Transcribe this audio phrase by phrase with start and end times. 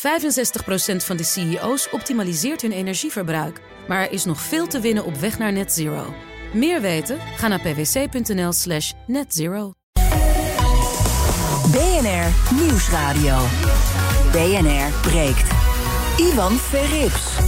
[0.00, 0.02] 65%
[0.96, 3.60] van de CEO's optimaliseert hun energieverbruik.
[3.88, 6.14] Maar er is nog veel te winnen op weg naar net zero.
[6.52, 7.18] Meer weten?
[7.36, 9.72] Ga naar pwc.nl slash netzero.
[11.70, 13.36] BNR Nieuwsradio.
[14.32, 15.50] BNR breekt.
[16.16, 17.38] Ivan Verrips.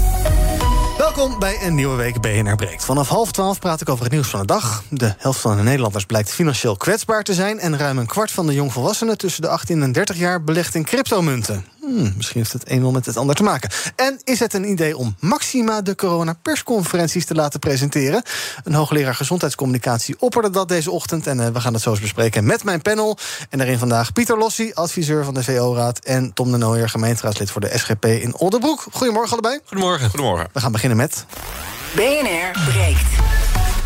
[0.99, 2.85] Welkom bij een nieuwe week BNR Breekt.
[2.85, 4.85] Vanaf half twaalf praat ik over het nieuws van de dag.
[4.91, 7.59] De helft van de Nederlanders blijkt financieel kwetsbaar te zijn...
[7.59, 10.45] en ruim een kwart van de jongvolwassenen tussen de 18 en 30 jaar...
[10.45, 11.72] belegt in cryptomunten.
[11.83, 13.71] Hmm, misschien heeft het een wel met het ander te maken.
[13.97, 18.23] En is het een idee om Maxima de corona-persconferenties te laten presenteren?
[18.65, 21.27] Een hoogleraar gezondheidscommunicatie opperde dat deze ochtend...
[21.27, 23.19] en uh, we gaan het zo eens bespreken met mijn panel.
[23.51, 25.99] En daarin vandaag Pieter Lossi, adviseur van de VO-raad...
[25.99, 28.87] en Tom de Nooijer, gemeenteraadslid voor de SGP in Oldenbroek.
[28.91, 29.61] Goedemorgen allebei.
[29.65, 30.09] Goedemorgen.
[30.09, 30.49] Goedemorgen.
[30.53, 31.25] We gaan beginnen met...
[31.95, 33.07] BNR breekt.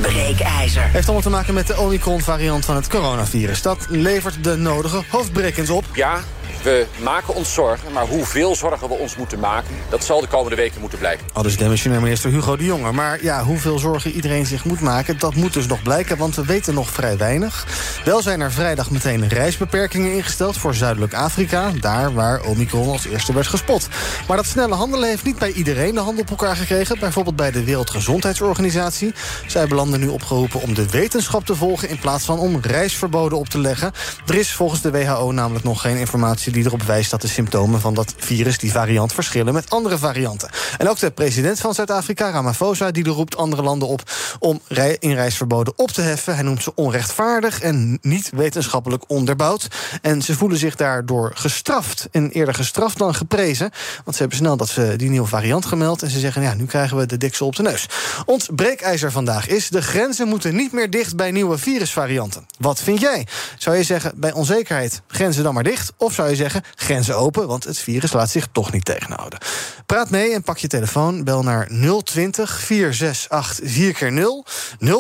[0.01, 0.83] Breekijzer.
[0.83, 3.63] Heeft allemaal te maken met de Omicron-variant van het coronavirus.
[3.63, 5.85] Dat levert de nodige hoofdbrekens op.
[5.93, 6.21] Ja,
[6.63, 9.75] we maken ons zorgen, maar hoeveel zorgen we ons moeten maken...
[9.89, 11.27] dat zal de komende weken moeten blijken.
[11.33, 12.93] Al dus demissionair minister Hugo de Jonge.
[12.93, 16.17] Maar ja, hoeveel zorgen iedereen zich moet maken, dat moet dus nog blijken...
[16.17, 17.67] want we weten nog vrij weinig.
[18.05, 21.71] Wel zijn er vrijdag meteen reisbeperkingen ingesteld voor Zuidelijk Afrika...
[21.81, 23.89] daar waar Omicron als eerste werd gespot.
[24.29, 26.99] Maar dat snelle handelen heeft niet bij iedereen de hand op elkaar gekregen.
[26.99, 29.15] Bijvoorbeeld bij de Wereldgezondheidsorganisatie.
[29.47, 31.89] Zij belanden nu opgeroepen om de wetenschap te volgen...
[31.89, 33.93] in plaats van om reisverboden op te leggen.
[34.27, 37.81] Er is volgens de WHO namelijk nog geen informatie die erop wijst dat de symptomen
[37.81, 40.51] van dat virus, die variant, verschillen met andere varianten.
[40.79, 44.03] En ook de president van Zuid-Afrika, Ramaphosa, die roept andere landen op
[44.39, 44.61] om
[44.99, 46.35] inreisverboden op te heffen.
[46.35, 49.69] Hij noemt ze onrechtvaardig en niet wetenschappelijk onderbouwd.
[50.03, 52.09] En ze voelen zich daardoor gestraft.
[52.11, 53.71] En eerder gestraft dan geprezen.
[54.05, 56.03] Want ze hebben snel dat ze die nieuwe variant gemeld.
[56.03, 57.87] En ze zeggen, ja, nu krijgen we de diksel op de neus.
[58.27, 59.69] Ons breekijzer vandaag is...
[59.69, 62.47] de grenzen moeten niet meer dicht bij nieuwe virusvarianten.
[62.59, 63.27] Wat vind jij?
[63.59, 65.93] Zou je zeggen, bij onzekerheid, grenzen dan maar dicht?
[65.97, 69.39] Of zou je zeggen, grenzen open, want het virus laat zich toch niet tegenhouden.
[69.87, 71.25] Praat mee en pak je telefoon.
[71.25, 71.69] Bel naar
[72.05, 74.49] 020 468 4x0.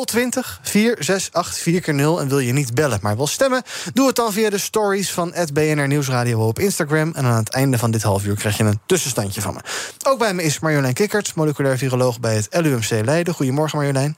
[0.04, 2.20] 020 468 4x0.
[2.20, 3.62] En wil je niet bellen, maar wil stemmen?
[3.92, 7.12] Doe het dan via de stories van BNR Nieuwsradio op Instagram.
[7.14, 9.60] En aan het einde van dit half uur krijg je een tussenstandje van me.
[10.02, 13.34] Ook bij me is Marjolein Kikkert, moleculair viroloog bij het LUMC Leiden.
[13.34, 14.16] Goedemorgen Marjolein.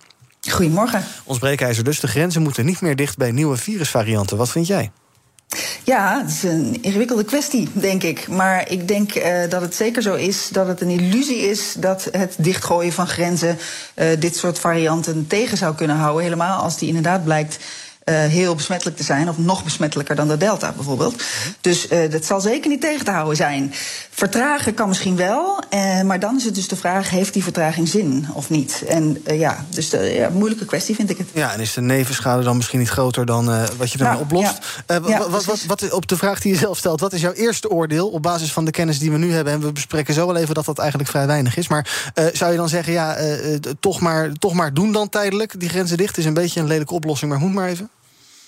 [0.51, 1.05] Goedemorgen.
[1.25, 2.01] Ons breekijzer dus.
[2.01, 4.37] De grenzen moeten niet meer dicht bij nieuwe virusvarianten.
[4.37, 4.91] Wat vind jij?
[5.84, 8.28] Ja, het is een ingewikkelde kwestie, denk ik.
[8.28, 12.09] Maar ik denk uh, dat het zeker zo is dat het een illusie is dat
[12.10, 13.59] het dichtgooien van grenzen
[13.94, 16.22] uh, dit soort varianten tegen zou kunnen houden.
[16.22, 17.59] Helemaal als die inderdaad blijkt
[18.09, 21.23] uh, heel besmettelijk te zijn, of nog besmettelijker dan de Delta bijvoorbeeld.
[21.61, 23.75] Dus uh, dat zal zeker niet tegen te houden zijn.
[24.11, 27.89] Vertragen kan misschien wel, uh, maar dan is het dus de vraag: heeft die vertraging
[27.89, 28.85] zin of niet?
[28.89, 31.29] En ja, dus de ja, moeilijke kwestie vind ik het.
[31.33, 33.45] Ja, en is de nevenschade dan misschien niet groter dan
[33.77, 34.59] wat je ermee nou, oplost?
[34.87, 35.01] Ja.
[35.07, 37.71] Ja, wat, wat, wat, op de vraag die je zelf stelt, wat is jouw eerste
[37.71, 39.53] oordeel op basis van de kennis die we nu hebben?
[39.53, 41.69] En we bespreken zo wel even dat dat eigenlijk vrij weinig is.
[41.69, 43.17] Maar zou je dan zeggen: ja,
[43.81, 45.61] toch, maar, toch maar doen dan tijdelijk?
[45.61, 47.91] Die grenzen dicht is een beetje een lelijke oplossing, maar moet maar even.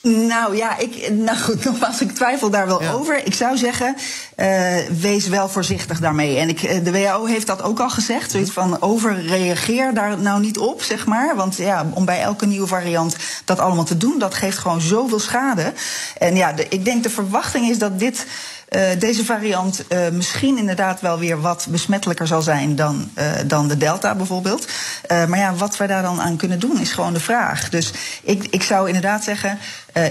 [0.02, 3.26] Nou ja, ik, nou goed, nogmaals, ik twijfel daar wel over.
[3.26, 3.96] Ik zou zeggen,
[4.36, 6.38] uh, wees wel voorzichtig daarmee.
[6.38, 8.30] En ik, eh, de WHO heeft dat ook al gezegd.
[8.30, 11.36] Zoiets van overreageer daar nou niet op, zeg maar.
[11.36, 15.18] Want ja, om bij elke nieuwe variant dat allemaal te doen, dat geeft gewoon zoveel
[15.18, 15.72] schade.
[16.18, 18.26] En ja, de, ik denk de verwachting is dat dit.
[18.70, 23.68] Uh, deze variant uh, misschien inderdaad wel weer wat besmettelijker zal zijn dan, uh, dan
[23.68, 24.66] de Delta bijvoorbeeld.
[25.08, 27.68] maar ja, wat wij daar dan aan kunnen doen is gewoon de vraag.
[27.68, 27.92] Dus
[28.22, 29.58] ik, ik zou inderdaad zeggen,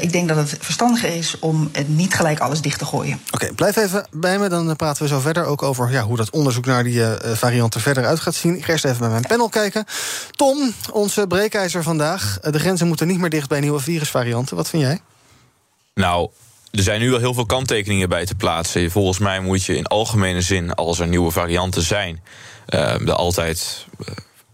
[0.01, 3.21] ik denk dat het verstandiger is om niet gelijk alles dicht te gooien.
[3.31, 6.29] Oké, blijf even bij me, dan praten we zo verder ook over ja, hoe dat
[6.29, 7.03] onderzoek naar die
[7.33, 8.55] varianten verder uit gaat zien.
[8.55, 9.85] Ik ga eerst even bij mijn panel kijken.
[10.31, 12.39] Tom, onze breekijzer vandaag.
[12.41, 14.55] de grenzen moeten niet meer dicht bij nieuwe virusvarianten.
[14.55, 14.99] Wat vind jij?
[15.93, 16.29] Nou,
[16.71, 18.91] er zijn nu al heel veel kanttekeningen bij te plaatsen.
[18.91, 22.21] Volgens mij moet je in algemene zin, als er nieuwe varianten zijn,
[22.69, 23.85] uh, er altijd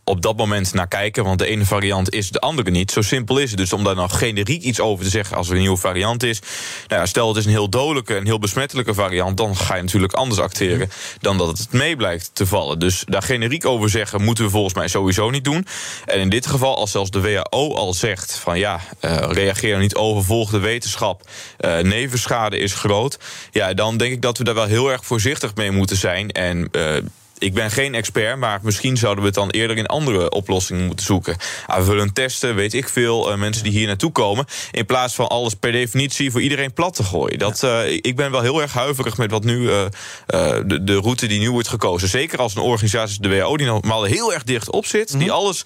[0.05, 1.23] op dat moment naar kijken.
[1.23, 2.91] Want de ene variant is de andere niet.
[2.91, 3.59] Zo simpel is het.
[3.59, 6.39] Dus om daar nog generiek iets over te zeggen als er een nieuwe variant is.
[6.87, 9.37] Nou ja, stel het is een heel dodelijke, een heel besmettelijke variant.
[9.37, 10.89] Dan ga je natuurlijk anders acteren
[11.19, 12.79] dan dat het mee blijkt te vallen.
[12.79, 15.67] Dus daar generiek over zeggen moeten we volgens mij sowieso niet doen.
[16.05, 19.79] En in dit geval, als zelfs de WHO al zegt van ja, uh, reageer er
[19.79, 21.29] niet over, volg de wetenschap.
[21.59, 23.19] Uh, nevenschade is groot.
[23.51, 26.31] Ja, dan denk ik dat we daar wel heel erg voorzichtig mee moeten zijn.
[26.31, 26.95] En uh,
[27.37, 31.05] ik ben geen expert, maar misschien zouden we het dan eerder in andere oplossingen moeten
[31.05, 31.35] zoeken.
[31.67, 34.45] Aanvullend testen, weet ik veel, uh, mensen die hier naartoe komen.
[34.71, 37.39] In plaats van alles per definitie voor iedereen plat te gooien.
[37.39, 39.85] Dat, uh, ik ben wel heel erg huiverig met wat nu uh,
[40.27, 42.09] de, de, route die nu wordt gekozen.
[42.09, 45.35] Zeker als een organisatie, de WHO, die normaal heel erg dicht op zit, die mhm.
[45.35, 45.63] alles.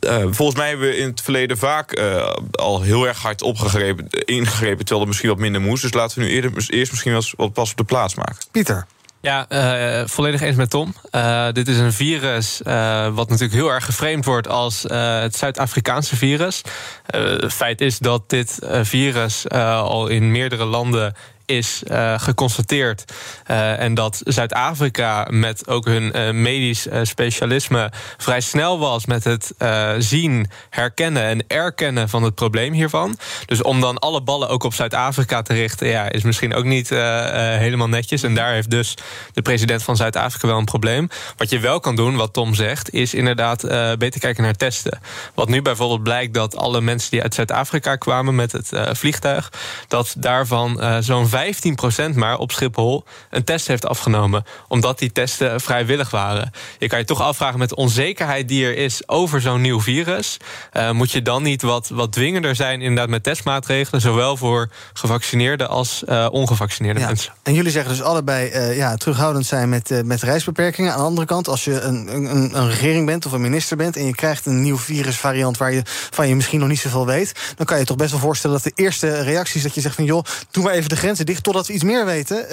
[0.00, 4.06] Uh, volgens mij hebben we in het verleden vaak uh, al heel erg hard opgegrepen,
[4.10, 5.82] ingegrepen, terwijl er misschien wat minder moest.
[5.82, 8.36] Dus laten we nu eerder, eerst misschien wel wat pas op de plaats maken.
[8.50, 8.86] Pieter.
[9.22, 10.94] Ja, uh, volledig eens met Tom.
[11.14, 16.16] Uh, dit is een virus uh, wat natuurlijk heel erg geframed wordt als het Zuid-Afrikaanse
[16.16, 16.62] virus.
[17.06, 21.14] Het feit is dat dit virus al in meerdere landen
[21.46, 23.12] is uh, geconstateerd.
[23.50, 29.54] Uh, en dat Zuid-Afrika met ook hun uh, medisch specialisme vrij snel was met het
[29.98, 33.16] zien, herkennen en erkennen van het probleem hiervan.
[33.46, 36.88] Dus om dan alle ballen ook op Zuid-Afrika te richten, ja, is misschien ook niet
[36.88, 38.22] helemaal netjes.
[38.22, 38.94] En daar heeft dus
[39.32, 41.08] de president van Zuid-Afrika wel een probleem.
[41.36, 43.60] Wat je wel kan doen, wat Tom zegt, is inderdaad
[43.98, 45.00] beter kijken naar testen.
[45.34, 49.52] Wat nu bijvoorbeeld blijkt dat alle mensen die uit Zuid-Afrika kwamen met het vliegtuig,
[49.88, 54.44] dat daarvan zo'n 15% maar op Schiphol een test heeft afgenomen.
[54.68, 56.50] Omdat die testen vrijwillig waren.
[56.78, 60.36] Je kan je toch afvragen met de onzekerheid die er is over zo'n nieuw virus.
[60.72, 64.00] Uh, moet je dan niet wat, wat dwingender zijn inderdaad met testmaatregelen.
[64.00, 67.06] Zowel voor gevaccineerde als uh, ongevaccineerde ja.
[67.06, 67.32] mensen.
[67.42, 70.92] En jullie zeggen dus allebei uh, ja, terughoudend zijn met, met reisbeperkingen.
[70.92, 73.96] Aan de andere kant, als je een, een, een regering bent of een minister bent.
[73.96, 77.32] en je krijgt een nieuw virusvariant waar je van je misschien nog niet zoveel weet.
[77.56, 80.04] dan kan je toch best wel voorstellen dat de eerste reacties dat je zegt van
[80.04, 82.46] joh, doe maar even de grenzen dicht totdat we iets meer weten.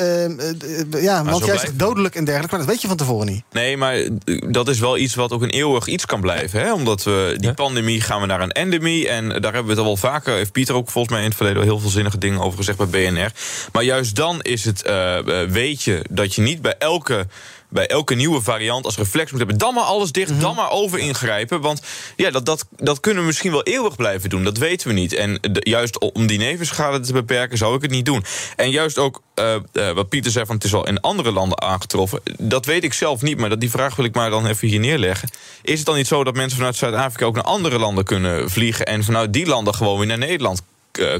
[0.93, 3.43] Uh, ja, want jij zegt dodelijk en dergelijke, maar dat weet je van tevoren niet.
[3.51, 4.07] Nee, maar
[4.49, 6.59] dat is wel iets wat ook een eeuwig iets kan blijven.
[6.59, 6.73] Hè?
[6.73, 9.07] Omdat we die pandemie gaan we naar een endemie.
[9.07, 10.35] En daar hebben we het al wel vaker.
[10.35, 13.11] Heeft Pieter ook volgens mij in het verleden heel veel zinnige dingen over gezegd bij
[13.11, 13.31] BNR.
[13.71, 15.17] Maar juist dan is het, uh,
[15.49, 17.27] weet je, dat je niet bij elke
[17.69, 19.57] bij elke nieuwe variant als reflex moet hebben.
[19.57, 21.61] Dan maar alles dicht, dan maar over ingrijpen.
[21.61, 21.81] Want
[22.15, 24.43] ja, dat, dat, dat kunnen we misschien wel eeuwig blijven doen.
[24.43, 25.13] Dat weten we niet.
[25.13, 28.25] En juist om die nevenschade te beperken, zou ik het niet doen.
[28.55, 31.61] En juist ook uh, uh, wat Pieter zei, van het is al in andere landen
[31.61, 32.21] aangetroffen.
[32.37, 34.79] Dat weet ik zelf niet, maar dat, die vraag wil ik maar dan even hier
[34.79, 35.29] neerleggen.
[35.61, 38.85] Is het dan niet zo dat mensen vanuit Zuid-Afrika ook naar andere landen kunnen vliegen
[38.85, 40.61] en vanuit die landen gewoon weer naar Nederland
[40.99, 41.15] uh,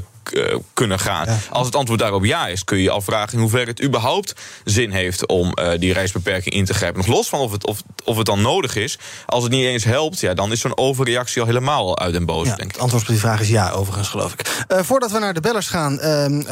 [0.74, 1.26] kunnen gaan.
[1.26, 1.38] Ja.
[1.50, 4.34] Als het antwoord daarop ja is, kun je je afvragen in hoeverre het überhaupt
[4.64, 6.98] zin heeft om uh, die reisbeperking in te grijpen.
[6.98, 8.98] Nog los van of het, of, of het dan nodig is.
[9.26, 12.46] Als het niet eens helpt, ja, dan is zo'n overreactie al helemaal uit en boos.
[12.46, 12.72] Ja, denk ik.
[12.72, 14.64] Het antwoord op die vraag is ja, overigens, geloof ik.
[14.68, 15.98] Uh, voordat we naar de bellers gaan,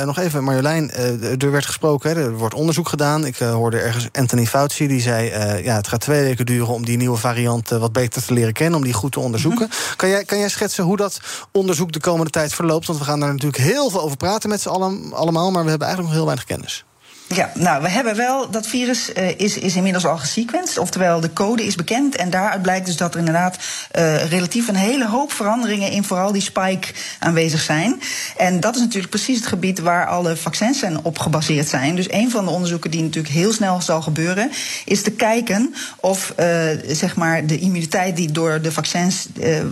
[0.07, 0.91] nog even, Marjolein.
[1.39, 3.27] er werd gesproken, hè, er wordt onderzoek gedaan.
[3.27, 5.27] Ik hoorde ergens Anthony Fauci, die zei...
[5.63, 8.79] ja, het gaat twee weken duren om die nieuwe variant wat beter te leren kennen...
[8.79, 9.67] om die goed te onderzoeken.
[9.67, 9.97] Mm -hmm.
[9.97, 11.21] kan, jij, kan jij schetsen hoe dat
[11.53, 12.87] onderzoek de komende tijd verloopt?
[12.87, 15.71] Want we gaan daar natuurlijk heel veel over praten met z'n allen, allemaal, maar we
[15.71, 16.85] hebben eigenlijk nog heel weinig kennis.
[17.35, 20.79] Ja, nou, we hebben wel, dat virus uh, is, is inmiddels al gesequenced.
[20.79, 22.17] Oftewel, de code is bekend.
[22.17, 23.57] En daaruit blijkt dus dat er inderdaad
[23.99, 26.89] uh, relatief een hele hoop veranderingen in vooral die spike
[27.19, 28.01] aanwezig zijn.
[28.37, 31.97] En dat is natuurlijk precies het gebied waar alle vaccins zijn op gebaseerd zijn.
[31.97, 34.51] Dus een van de onderzoeken die natuurlijk heel snel zal gebeuren,
[34.85, 36.47] is te kijken of uh,
[36.87, 39.29] zeg maar de immuniteit die door de vaccins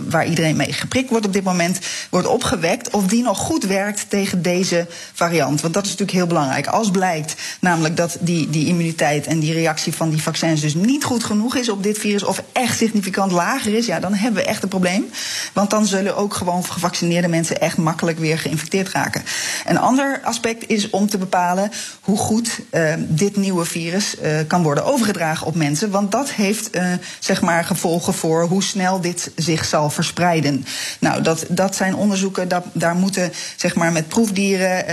[0.09, 1.79] waar iedereen mee geprikt wordt op dit moment,
[2.09, 5.61] wordt opgewekt, of die nog goed werkt tegen deze variant.
[5.61, 6.67] Want dat is natuurlijk heel belangrijk.
[6.67, 11.03] Als blijkt Namelijk dat die, die immuniteit en die reactie van die vaccins dus niet
[11.03, 12.23] goed genoeg is op dit virus.
[12.23, 13.85] Of echt significant lager is.
[13.85, 15.05] Ja, dan hebben we echt een probleem.
[15.53, 19.23] Want dan zullen ook gewoon gevaccineerde mensen echt makkelijk weer geïnfecteerd raken.
[19.65, 21.71] Een ander aspect is om te bepalen
[22.01, 25.91] hoe goed uh, dit nieuwe virus uh, kan worden overgedragen op mensen.
[25.91, 30.65] Want dat heeft uh, zeg maar gevolgen voor hoe snel dit zich zal verspreiden.
[30.99, 34.85] Nou, dat, dat zijn onderzoeken, dat, daar moeten zeg maar met proefdieren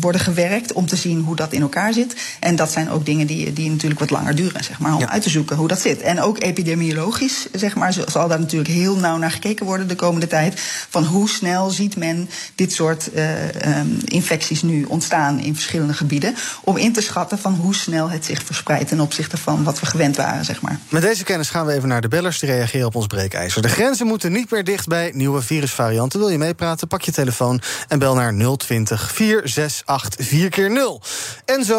[0.00, 2.16] worden gewerkt om te zien hoe dat in elkaar zit.
[2.40, 5.10] En dat zijn ook dingen die, die natuurlijk wat langer duren, zeg maar, om ja.
[5.10, 6.00] uit te zoeken hoe dat zit.
[6.00, 10.26] En ook epidemiologisch, zeg maar, zal daar natuurlijk heel nauw naar gekeken worden de komende
[10.26, 10.60] tijd.
[10.88, 16.34] Van hoe snel ziet men dit soort uh, um, infecties nu ontstaan in verschillende gebieden.
[16.64, 19.86] Om in te schatten van hoe snel het zich verspreidt ten opzichte van wat we
[19.86, 20.78] gewend waren, zeg maar.
[20.88, 23.62] Met deze kennis gaan we even naar de bellers die reageren op ons breekijzer.
[23.62, 26.18] De grenzen moeten niet meer dicht bij nieuwe virusvarianten.
[26.18, 26.88] Wil je meepraten?
[26.88, 31.02] Pak je telefoon en bel naar 020 468 4 keer 0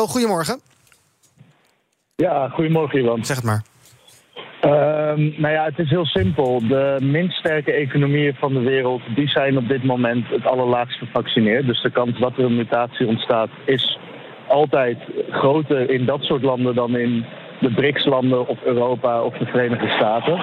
[0.05, 0.59] Goedemorgen.
[2.15, 3.25] Ja, goedemorgen Ivan.
[3.25, 3.61] Zeg het maar.
[4.61, 6.67] Um, nou ja, het is heel simpel.
[6.67, 9.01] De minst sterke economieën van de wereld...
[9.15, 11.65] die zijn op dit moment het allerlaagst gevaccineerd.
[11.65, 13.49] Dus de kans dat er een mutatie ontstaat...
[13.65, 13.97] is
[14.47, 14.97] altijd
[15.29, 17.25] groter in dat soort landen dan in
[17.59, 20.33] de BRICS-landen of Europa of de Verenigde Staten.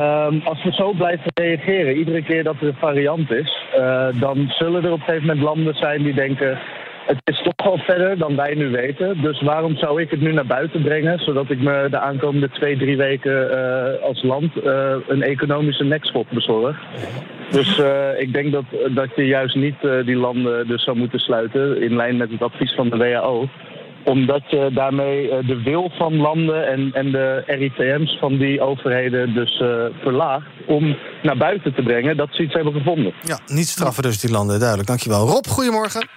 [0.00, 3.62] Um, als we zo blijven reageren, iedere keer dat er een variant is...
[3.78, 6.58] Uh, dan zullen er op een gegeven moment landen zijn die denken
[7.06, 9.22] het is toch al verder dan wij nu weten.
[9.22, 12.76] Dus waarom zou ik het nu naar buiten brengen, zodat ik me de aankomende twee,
[12.76, 16.76] drie weken uh, als land uh, een economische nekschop bezorg?
[17.50, 21.82] Dus uh, ik denk dat, dat je juist niet die landen dus zou moeten sluiten,
[21.82, 23.48] in lijn met het advies van de WHO
[24.04, 29.56] omdat je daarmee de wil van landen en, en de RITM's van die overheden dus
[30.02, 33.12] verlaagt om naar buiten te brengen dat ze iets hebben gevonden.
[33.22, 34.88] Ja, niet straffen dus die landen, duidelijk.
[34.88, 35.26] Dankjewel.
[35.26, 36.08] Rob, goedemorgen.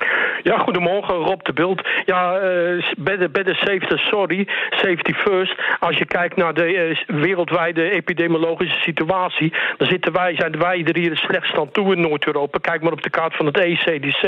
[0.43, 1.87] Ja, goedemorgen, Rob de Bult.
[2.05, 5.55] Ja, uh, better, better safe sorry, safety first.
[5.79, 9.53] Als je kijkt naar de uh, wereldwijde epidemiologische situatie...
[9.77, 12.59] dan zitten wij, zijn wij er hier slechtst aan toe in Noord-Europa.
[12.59, 14.23] Kijk maar op de kaart van het ECDC.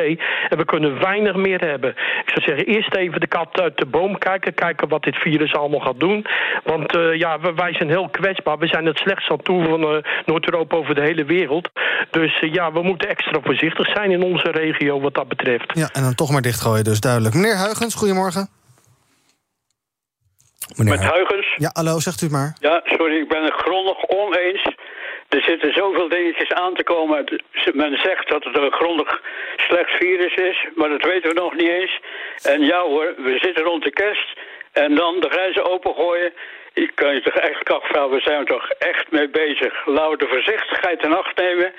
[0.50, 1.90] En we kunnen weinig meer hebben.
[2.26, 4.54] Ik zou zeggen, eerst even de kat uit de boom kijken.
[4.54, 6.26] Kijken wat dit virus allemaal gaat doen.
[6.64, 8.58] Want uh, ja, wij zijn heel kwetsbaar.
[8.58, 11.70] We zijn het slechtst aan toe van Noord-Europa over de hele wereld.
[12.12, 15.72] Dus ja, we moeten extra voorzichtig zijn in onze regio wat dat betreft.
[15.74, 17.36] Ja, en dan toch maar dichtgooien, dus duidelijk.
[17.36, 18.50] Meneer Huigens, goedemorgen.
[20.78, 21.48] Meneer Met Huigens?
[21.66, 22.52] Ja, hallo, zegt u het maar.
[22.60, 24.64] Ja, sorry, ik ben het grondig oneens.
[25.30, 27.42] Er zitten zoveel dingetjes aan te komen.
[27.74, 29.22] Men zegt dat het een grondig
[29.58, 32.00] slecht virus is, maar dat weten we nog niet eens.
[32.42, 34.30] En ja hoor, we zitten rond de kerst
[34.72, 36.34] en dan de grenzen opengooien.
[36.86, 39.74] Ik kan je toch echt afvragen, we zijn er toch echt mee bezig.
[39.86, 41.70] Laten we de voorzichtigheid in acht nemen.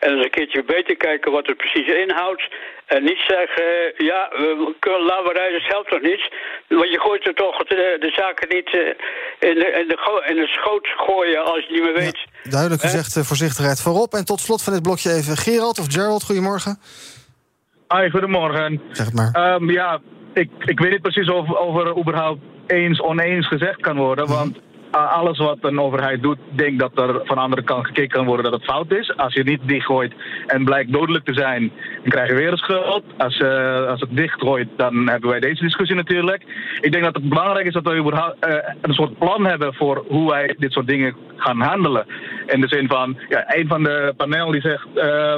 [0.00, 2.44] En eens een keertje beter kijken wat het precies inhoudt.
[2.86, 3.68] En niet zeggen,
[4.10, 6.26] ja, we kunnen, laten we rijden, het helpt toch niets.
[6.68, 10.36] Want je gooit er toch de, de zaken niet eh, in de, in, de, in
[10.36, 12.18] de schoot gooien als je niet meer weet.
[12.42, 14.12] duidelijk gezegd, uh, voorzichtigheid voorop.
[14.12, 16.78] En tot slot van dit blokje even Gerald of Gerald, goedemorgen.
[17.88, 18.82] Hi, goedemorgen.
[18.90, 19.54] Zeg het maar.
[19.54, 20.00] Um, ja,
[20.34, 24.26] ik, ik weet niet precies of, of er überhaupt eens oneens gezegd kan worden.
[24.26, 24.58] Want
[25.04, 28.44] alles wat een overheid doet, denk dat er van de andere kant gekeken kan worden
[28.44, 29.16] dat het fout is.
[29.16, 30.12] Als je niet dichtgooit
[30.46, 33.04] en blijkt dodelijk te zijn, dan krijg je weer een schuld.
[33.16, 36.42] Als, uh, als het dichtgooit, dan hebben wij deze discussie natuurlijk.
[36.80, 40.30] Ik denk dat het belangrijk is dat we uh, een soort plan hebben voor hoe
[40.30, 42.06] wij dit soort dingen gaan handelen.
[42.46, 44.86] In de zin van, ja, een van de panel die zegt.
[44.94, 45.34] Uh,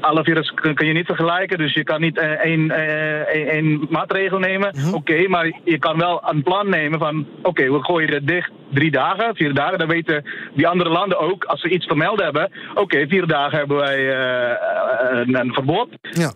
[0.00, 3.20] alle virus kun je niet vergelijken, dus je kan niet één, uh,
[3.54, 4.74] één, maatregel nemen.
[4.74, 4.94] -hmm.
[4.94, 7.26] Oké, okay, maar je kan wel een plan nemen van...
[7.38, 9.78] oké, okay, we gooien het dicht drie dagen, vier dagen.
[9.78, 10.24] Dan weten
[10.54, 12.50] die andere landen ook, als ze iets te melden hebben...
[12.70, 14.54] oké, okay, vier dagen hebben wij uh,
[15.10, 15.88] een, een, verbod.
[16.00, 16.32] Ja.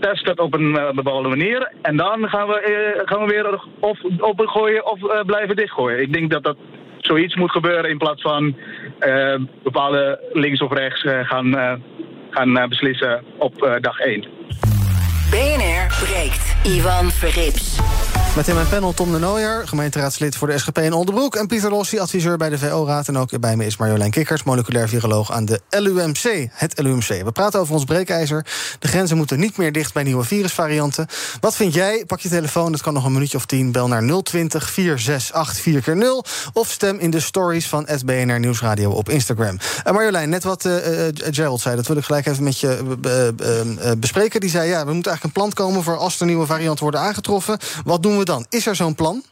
[0.00, 1.72] Test het op een bepaalde manier.
[1.82, 6.00] En dan gaan we, gaan we weer of opengooien of blijven dichtgooien.
[6.00, 6.56] Ik denk dat dat
[6.98, 8.56] zoiets moet gebeuren in plaats van
[9.62, 11.80] bepaalde links of rechts gaan
[12.34, 14.24] gaan beslissen op dag 1.
[15.30, 16.56] BNR breekt.
[16.62, 17.78] Ivan Verrips.
[18.36, 21.36] Met in mijn panel Tom de Nooijer, gemeenteraadslid voor de SGP in Oldenbroek...
[21.36, 23.08] en Pieter Lossi, adviseur bij de VO-raad.
[23.08, 26.48] En ook bij me is Marjolein Kikkers, moleculair viroloog aan de LUMC.
[26.50, 27.08] Het LUMC.
[27.08, 28.46] We praten over ons breekijzer.
[28.78, 31.06] De grenzen moeten niet meer dicht bij nieuwe virusvarianten.
[31.40, 32.04] Wat vind jij?
[32.06, 33.72] Pak je telefoon, het kan nog een minuutje of tien.
[33.72, 36.30] Bel naar 020 468 4x0.
[36.52, 39.58] Of stem in de stories van SBNR Nieuwsradio op Instagram.
[39.86, 43.94] Uh, Marjolein, net wat uh, uh, Gerald zei, dat wil ik gelijk even met je
[43.98, 44.40] bespreken.
[44.40, 45.82] Die zei, ja, we moeten eigenlijk een plan komen...
[45.82, 47.58] voor als er nieuwe varianten worden aangetroffen.
[47.84, 48.46] Wat doen we dan?
[48.48, 49.22] Is er zo'n plan?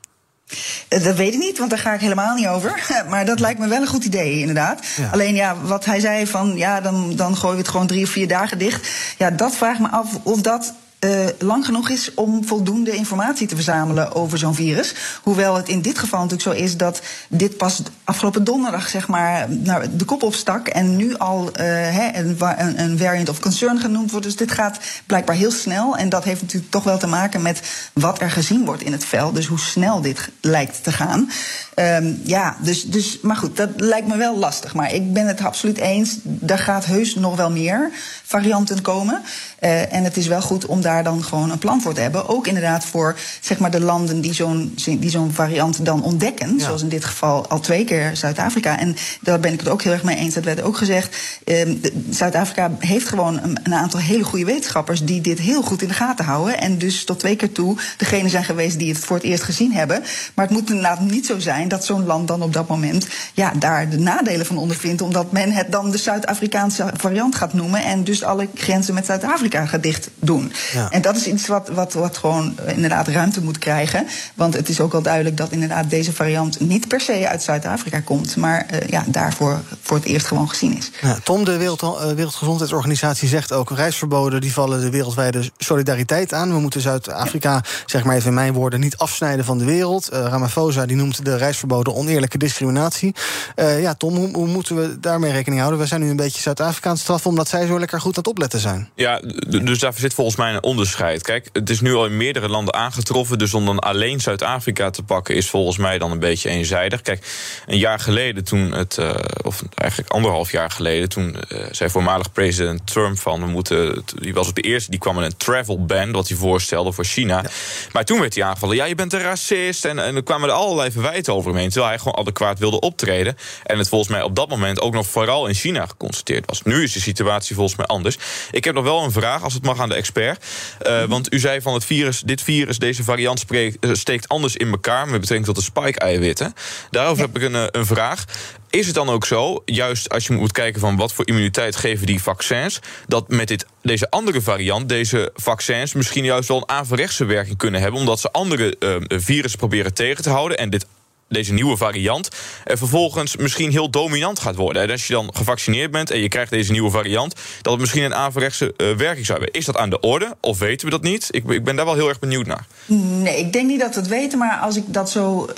[0.88, 2.86] Dat weet ik niet, want daar ga ik helemaal niet over.
[3.10, 4.86] Maar dat lijkt me wel een goed idee, inderdaad.
[4.96, 5.08] Ja.
[5.12, 8.10] Alleen ja, wat hij zei van ja, dan, dan gooien we het gewoon drie of
[8.10, 8.88] vier dagen dicht.
[9.18, 13.54] Ja, dat vraagt me af of dat uh, lang genoeg is om voldoende informatie te
[13.54, 14.94] verzamelen over zo'n virus.
[15.22, 19.50] Hoewel het in dit geval natuurlijk zo is dat dit pas afgelopen donderdag zeg maar
[19.50, 22.36] naar de kop opstak en nu al he, een,
[22.80, 24.26] een, variant of concern genoemd wordt.
[24.26, 27.60] Dus dit gaat blijkbaar heel snel en dat heeft natuurlijk toch wel te maken met
[27.92, 29.34] wat er gezien wordt in het veld.
[29.34, 31.30] Dus hoe snel dit lijkt te gaan.
[31.76, 34.74] Um, ja, dus, dus, maar goed, dat lijkt me wel lastig.
[34.74, 36.16] Maar ik ben het absoluut eens.
[36.46, 37.90] Er gaat heus nog wel meer
[38.22, 39.22] varianten komen.
[39.64, 42.28] Uh, en het is wel goed om daar dan gewoon een plan voor te hebben.
[42.28, 46.54] Ook inderdaad voor zeg maar, de landen die zo'n die zo'n variant dan ontdekken.
[46.58, 46.64] Ja.
[46.64, 48.78] Zoals in dit geval al twee keer Zuid-Afrika.
[48.78, 50.34] En daar ben ik het ook heel erg mee eens.
[50.34, 51.16] Dat werd ook gezegd.
[51.44, 51.74] Uh,
[52.10, 55.94] Zuid-Afrika heeft gewoon een, een, aantal hele goede wetenschappers die dit heel goed in de
[55.94, 56.60] gaten houden.
[56.60, 59.72] En dus tot twee keer toe degene zijn geweest die het voor het eerst gezien
[59.72, 60.02] hebben.
[60.34, 63.52] Maar het moet inderdaad niet zo zijn dat zo'n land dan op dat moment ja,
[63.58, 65.02] daar de nadelen van ondervindt.
[65.02, 67.84] Omdat men het dan de Zuid-Afrikaanse variant gaat noemen.
[67.84, 70.52] En dus alle grenzen met Zuid-Afrika gaat dicht doen.
[70.72, 70.90] Ja.
[70.90, 74.06] En dat is iets wat, wat, wat gewoon inderdaad ruimte moet krijgen.
[74.34, 78.00] Want het is ook al duidelijk dat inderdaad deze variant niet per se uit Zuid-Afrika
[78.00, 78.36] komt.
[78.36, 80.90] Maar uh, ja, daarvoor voor het eerst gewoon gezien is.
[81.00, 83.70] Ja, Tom, de Wereld, uh, Wereldgezondheidsorganisatie zegt ook...
[83.70, 86.52] reisverboden die vallen de wereldwijde solidariteit aan.
[86.52, 90.12] We moeten Zuid-Afrika, zeg maar even in mijn woorden, niet afsnijden van de wereld.
[90.12, 93.14] Uh, Ramaphosa die noemt de reisverboden verboden oneerlijke discriminatie.
[93.56, 95.80] Uh, ja, Tom, hoe, hoe, moeten we daarmee rekening houden?
[95.80, 98.60] We zijn nu een beetje Zuid-Afrikaanse straf omdat zij zo lekker goed aan het opletten
[98.60, 98.88] zijn.
[98.94, 101.22] Ja, dus daar zit volgens mij een onderscheid.
[101.22, 105.02] Kijk, het is nu al in meerdere landen aangetroffen, dus om dan alleen Zuid-Afrika te
[105.02, 107.02] pakken is volgens mij dan een beetje eenzijdig.
[107.02, 107.26] Kijk,
[107.66, 109.10] een jaar geleden toen het, uh,
[109.42, 114.34] of eigenlijk anderhalf jaar geleden, toen uh, zei voormalig president Trump van we moeten, die
[114.34, 117.40] was op de eerste, die kwam met een travel ban, wat hij voorstelde voor China.
[117.42, 117.50] Ja.
[117.92, 120.54] Maar toen werd hij aangevallen, ja, je bent een racist en, en er kwamen er
[120.54, 123.36] allerlei verwijten over terwijl hij gewoon adequaat wilde optreden.
[123.64, 126.62] En het volgens mij op dat moment ook nog vooral in China geconstateerd was.
[126.62, 128.18] Nu is de situatie volgens mij anders.
[128.50, 130.44] Ik heb nog wel een vraag, als het mag aan de expert.
[130.86, 134.70] Uh, want u zei van het virus, dit virus, deze variant spreekt, steekt anders in
[134.70, 136.54] elkaar met betrekking tot de spike-eiwitten.
[136.90, 138.24] Daarover heb ik een, een vraag.
[138.70, 142.06] Is het dan ook zo, juist als je moet kijken van wat voor immuniteit geven
[142.06, 147.24] die vaccins, dat met dit, deze andere variant, deze vaccins misschien juist wel een averechtse
[147.24, 150.86] werking kunnen hebben, omdat ze andere uh, virussen proberen tegen te houden en dit
[151.32, 152.28] deze nieuwe variant
[152.64, 154.82] er vervolgens misschien heel dominant gaat worden.
[154.82, 158.02] En als je dan gevaccineerd bent en je krijgt deze nieuwe variant, dat het misschien
[158.02, 159.58] een averechtse uh, werking zou hebben.
[159.60, 161.28] Is dat aan de orde of weten we dat niet?
[161.30, 162.66] Ik, ik, ben daar wel heel erg benieuwd naar.
[162.86, 165.48] Nee, ik denk niet dat we het weten, maar als ik dat zo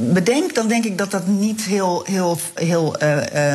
[0.00, 3.02] bedenk, dan denk ik dat dat niet heel, heel, heel.
[3.02, 3.54] Uh,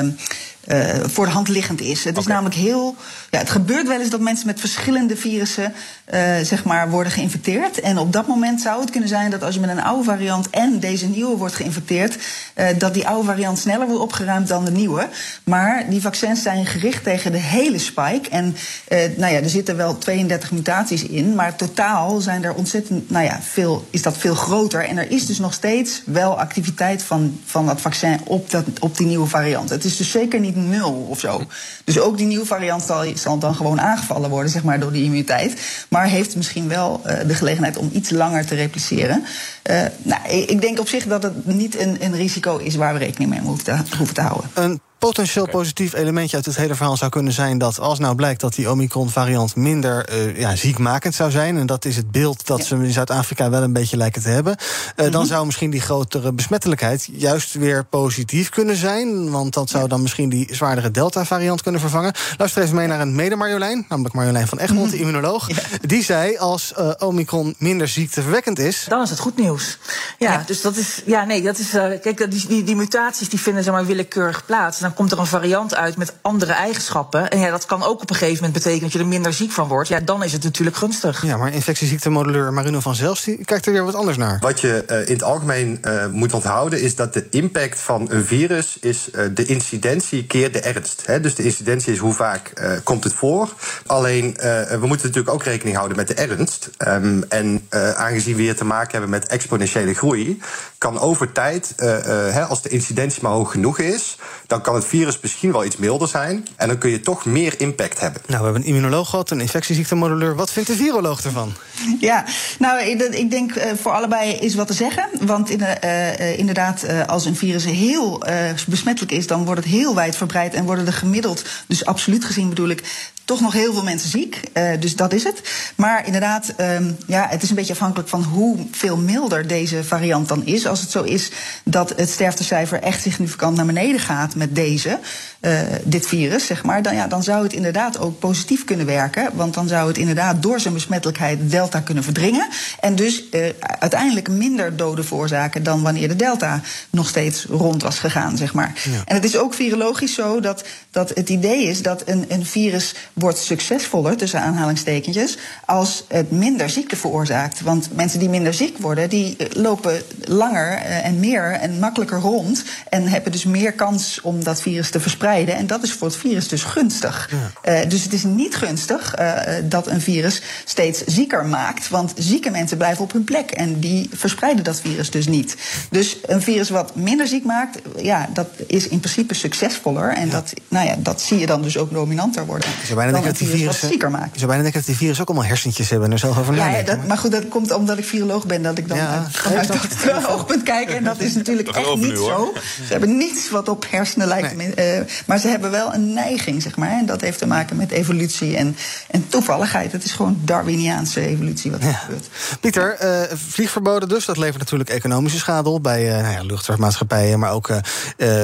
[1.01, 2.03] voor de hand liggend is.
[2.03, 2.95] Het is namelijk heel.
[3.29, 5.73] Ja, het gebeurt wel eens dat mensen met verschillende virussen
[6.13, 7.79] uh, zeg maar worden geïnfecteerd.
[7.79, 10.49] En op dat moment zou het kunnen zijn dat als je met een oude variant
[10.49, 12.17] en deze nieuwe wordt geïnfecteerd,
[12.55, 15.07] uh, dat die oude variant sneller wordt opgeruimd dan de nieuwe.
[15.43, 18.29] Maar die vaccins zijn gericht tegen de hele spike.
[18.29, 18.55] En
[18.89, 23.39] nou ja, er zitten wel 32 mutaties in, maar totaal zijn er ontzettend, nou ja,
[23.41, 24.85] veel, is dat veel groter.
[24.85, 28.97] En er is dus nog steeds wel activiteit van, van dat vaccin op, dat, op
[28.97, 29.69] die nieuwe variant.
[29.69, 31.41] Het is dus zeker niet nul of zo.
[31.83, 35.03] Dus ook die nieuwe variant zal, zal dan gewoon aangevallen worden, zeg maar, door die
[35.03, 35.61] immuniteit.
[35.89, 39.23] Maar heeft misschien wel uh, de gelegenheid om iets langer te repliceren.
[39.69, 42.99] Uh, nou, ik denk op zich dat het niet een, een risico is waar we
[42.99, 44.79] rekening mee hoeven te, hoeven te houden.
[44.99, 48.53] Potentieel positief elementje uit het hele verhaal zou kunnen zijn dat als nou blijkt dat
[48.53, 52.63] die Omicron-variant minder uh, ja, ziekmakend zou zijn, en dat is het beeld dat ja.
[52.63, 54.65] ze in Zuid-Afrika wel een beetje lijken te hebben, uh,
[54.95, 55.11] mm -hmm.
[55.11, 59.31] dan zou misschien die grotere besmettelijkheid juist weer positief kunnen zijn.
[59.31, 62.13] Want dat zou dan misschien die zwaardere Delta-variant kunnen vervangen.
[62.37, 64.91] Luister even mee naar een mede-Marjolein, namelijk Marjolein van Egmond, mm -hmm.
[64.91, 65.47] de immunoloog.
[65.47, 65.55] Ja.
[65.81, 68.85] Die zei als uh, Omicron minder ziekteverwekkend is.
[68.87, 69.77] Dan is het goed nieuws.
[70.17, 70.43] Ja, ja.
[70.45, 71.01] dus dat is.
[71.05, 71.69] Ja, nee, dat is.
[71.69, 75.39] kijk, die, die, die mutaties die vinden zeg maar willekeurig plaats dan komt er een
[75.39, 77.29] variant uit met andere eigenschappen.
[77.29, 79.51] En ja, dat kan ook op een gegeven moment betekenen dat je er minder ziek
[79.51, 79.89] van wordt.
[79.89, 81.25] Ja, dan is het natuurlijk gunstig.
[81.25, 84.37] Ja, maar infectieziektemodelleur Marino van Zelfs die kijkt er weer wat anders naar.
[84.39, 88.25] Wat je uh, in het algemeen uh, moet onthouden is dat de impact van een
[88.25, 91.05] virus is uh, de incidentie keer de ernst.
[91.05, 91.19] Hè?
[91.19, 93.53] Dus de incidentie is hoe vaak komt het voor.
[93.85, 94.37] Alleen
[94.69, 96.69] we moeten natuurlijk ook rekening houden met de ernst.
[96.87, 100.41] Um, en aangezien we hier te maken hebben met exponentiële groei,
[100.77, 105.19] kan over tijd, hè, als de incidentie maar hoog genoeg is, dan kan het virus
[105.21, 106.47] misschien wel iets milder zijn.
[106.55, 108.21] En dan kun je toch meer impact hebben.
[108.25, 110.35] Nou, we hebben een immunoloog gehad, een infectieziektemodelleur.
[110.35, 111.53] Wat vindt de viroloog ervan?
[111.99, 112.25] Ja,
[112.59, 115.09] nou, ik denk uh, voor allebei is wat te zeggen.
[115.21, 118.23] Want in, uh, inderdaad, als een virus heel
[118.67, 122.69] besmettelijk is, dan wordt het heel wijdverbreid en worden er gemiddeld, dus absoluut gezien bedoel
[122.69, 122.83] ik,
[123.29, 124.39] toch nog heel veel mensen ziek.
[124.53, 125.41] Uh, dus dat is het.
[125.75, 130.45] Maar inderdaad, um, ja, het is een beetje afhankelijk van hoeveel milder deze variant dan
[130.45, 130.67] is.
[130.67, 131.31] Als het zo is
[131.63, 134.99] dat het sterftecijfer echt significant naar beneden gaat met deze,
[135.41, 139.29] uh, dit virus, zeg maar, dan, ja, dan zou het inderdaad ook positief kunnen werken.
[139.33, 142.47] Want dan zou het inderdaad door zijn besmettelijkheid delta kunnen verdringen.
[142.79, 147.99] En dus uh, uiteindelijk minder doden veroorzaken dan wanneer de delta nog steeds rond was
[147.99, 148.73] gegaan, zeg maar.
[148.83, 149.01] Ja.
[149.05, 152.93] En het is ook virologisch zo dat, dat het idee is dat een, een virus
[153.19, 157.61] wordt succesvoller, tussen aanhalingstekentjes, als het minder ziekte veroorzaakt.
[157.61, 162.63] Want mensen die minder ziek worden, die lopen langer en meer en makkelijker rond.
[162.89, 165.55] En hebben dus meer kans om dat virus te verspreiden.
[165.55, 167.29] En dat is voor het virus dus gunstig.
[167.63, 167.81] Ja.
[167.83, 171.89] Uh, dus het is niet gunstig uh, dat een virus steeds zieker maakt.
[171.89, 173.51] Want zieke mensen blijven op hun plek.
[173.51, 175.55] En die verspreiden dat virus dus niet.
[175.89, 180.13] Dus een virus wat minder ziek maakt, ja, dat is in principe succesvoller.
[180.13, 180.31] En ja.
[180.31, 182.69] dat, nou ja, dat zie je dan dus ook dominanter worden
[183.11, 183.87] bijna denken dat die virussen.
[183.87, 184.29] zieker maken.
[184.31, 186.55] Je zou bijna denken dat die virussen ook allemaal hersentjes hebben en er zelf over
[186.55, 186.93] ja, nadenken.
[186.93, 189.67] Ja, dat, maar goed, dat komt omdat ik viroloog ben, dat ik dan ja, vanuit
[189.67, 190.89] dat oogpunt kijk.
[190.89, 192.53] En dat is natuurlijk echt niet nu, zo.
[192.85, 194.55] Ze hebben niets wat op hersenen lijkt.
[194.55, 194.99] Nee.
[194.99, 196.91] Uh, maar ze hebben wel een neiging, zeg maar.
[196.91, 198.75] En dat heeft te maken met evolutie en,
[199.07, 199.91] en toevalligheid.
[199.91, 201.93] Het is gewoon Darwiniaanse evolutie wat er ja.
[201.93, 202.27] gebeurt.
[202.59, 207.39] Pieter, uh, vliegverboden dus, dat levert natuurlijk economische schade op bij uh, nou ja, luchtvaartmaatschappijen,
[207.39, 207.71] maar ook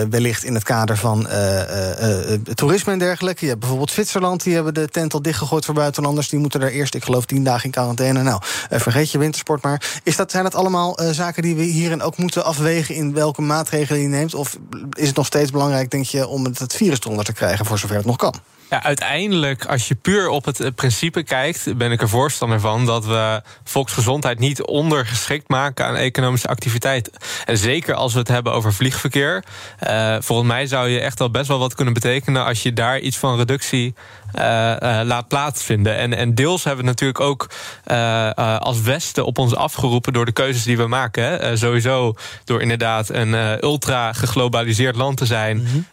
[0.10, 1.28] wellicht in het kader van
[2.54, 3.42] toerisme en dergelijke.
[3.42, 6.30] Je hebt bijvoorbeeld Zwitserland, die hebben de tent al dichtgegooid voor buitenlanders.
[6.30, 8.22] Die moeten daar eerst, ik geloof, tien dagen in quarantaine.
[8.22, 10.00] Nou, uh, vergeet je wintersport maar.
[10.04, 12.96] Is dat, zijn dat allemaal uh, zaken die we hierin ook moeten afwegen...
[12.96, 14.34] in welke maatregelen je neemt?
[14.34, 14.58] Of
[14.94, 17.66] is het nog steeds belangrijk, denk je, om het, het virus eronder te krijgen...
[17.66, 18.34] voor zover het nog kan?
[18.70, 23.06] Ja, uiteindelijk, als je puur op het principe kijkt, ben ik er voorstander van dat
[23.06, 27.10] we volksgezondheid niet ondergeschikt maken aan economische activiteit.
[27.46, 29.44] En zeker als we het hebben over vliegverkeer.
[30.20, 33.18] Volgens mij zou je echt wel best wel wat kunnen betekenen als je daar iets
[33.18, 33.96] van reductie
[35.04, 35.98] laat plaatsvinden.
[35.98, 37.50] En, en deels hebben we natuurlijk ook
[37.92, 41.24] uh, als Westen op ons afgeroepen door de keuzes die we maken.
[41.24, 41.58] Hè.
[41.58, 45.58] sowieso door inderdaad een ultra geglobaliseerd land te zijn.
[45.58, 45.86] Mm -hmm.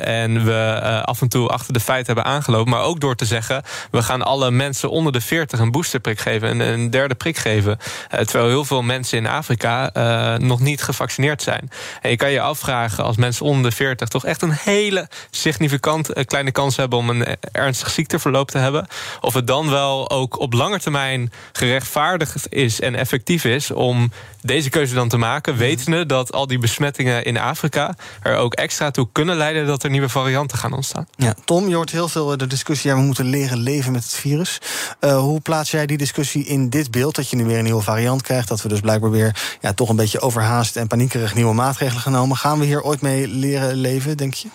[0.00, 2.70] en we af en toe achter de feiten hebben aangelopen.
[2.70, 6.48] Maar ook door te zeggen, we gaan alle mensen onder de 40 een boosterprik geven.
[6.48, 7.78] En een derde prik geven.
[8.10, 11.70] Terwijl heel veel mensen in Afrika uh, nog niet gevaccineerd zijn.
[12.02, 16.24] En je kan je afvragen, als mensen onder de 40 toch echt een hele significant
[16.24, 18.86] kleine kans hebben om een ernstig ziekteverloop te hebben.
[19.20, 24.10] Of het dan wel ook op lange termijn gerechtvaardigd is en effectief is om
[24.42, 28.90] deze keuze dan te maken, wetende dat al die besmettingen in Afrika er ook extra
[28.90, 31.06] toe kunnen leiden dat er nieuwe varianten gaan ontstaan.
[31.16, 34.14] Ja, Tom, je hoort heel veel de discussie: ja, we moeten leren leven met het
[34.14, 34.58] virus.
[35.00, 37.14] Uh, hoe plaats jij die discussie in dit beeld?
[37.14, 39.88] Dat je nu weer een nieuwe variant krijgt, dat we dus blijkbaar weer ja, toch
[39.88, 42.36] een beetje overhaast en paniekerig nieuwe maatregelen genomen.
[42.36, 44.48] Gaan we hier ooit mee leren leven, denk je?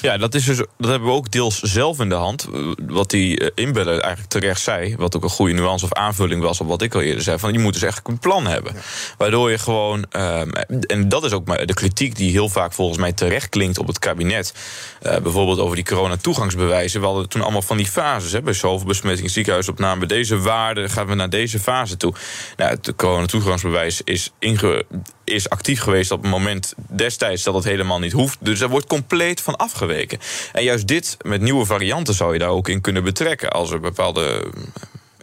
[0.00, 2.48] Ja, dat, is dus, dat hebben we ook deels zelf in de hand.
[2.86, 6.60] Wat die eh, inbeller eigenlijk terecht zei, wat ook een goede nuance of aanvulling was
[6.60, 8.74] op wat ik al eerder zei, van je moet dus echt een plan hebben.
[9.18, 12.98] Waardoor je gewoon, um, en dat is ook maar de kritiek die heel vaak volgens
[12.98, 14.54] mij terecht klinkt op het kabinet.
[15.02, 17.00] Uh, bijvoorbeeld over die corona-toegangsbewijzen.
[17.00, 18.32] We hadden toen allemaal van die fases.
[18.32, 22.14] Hè, bij zoveel besmettingen, ziekenhuisopname, bij deze waarde gaan we naar deze fase toe.
[22.56, 24.84] Nou, het corona-toegangsbewijs is, inge,
[25.28, 28.36] is actief geweest op het moment destijds dat het helemaal niet hoeft.
[28.40, 30.18] Dus er wordt compleet van afgeweken.
[30.52, 33.50] En juist dit met nieuwe varianten zou je daar ook in kunnen betrekken.
[33.50, 34.50] Als er bepaalde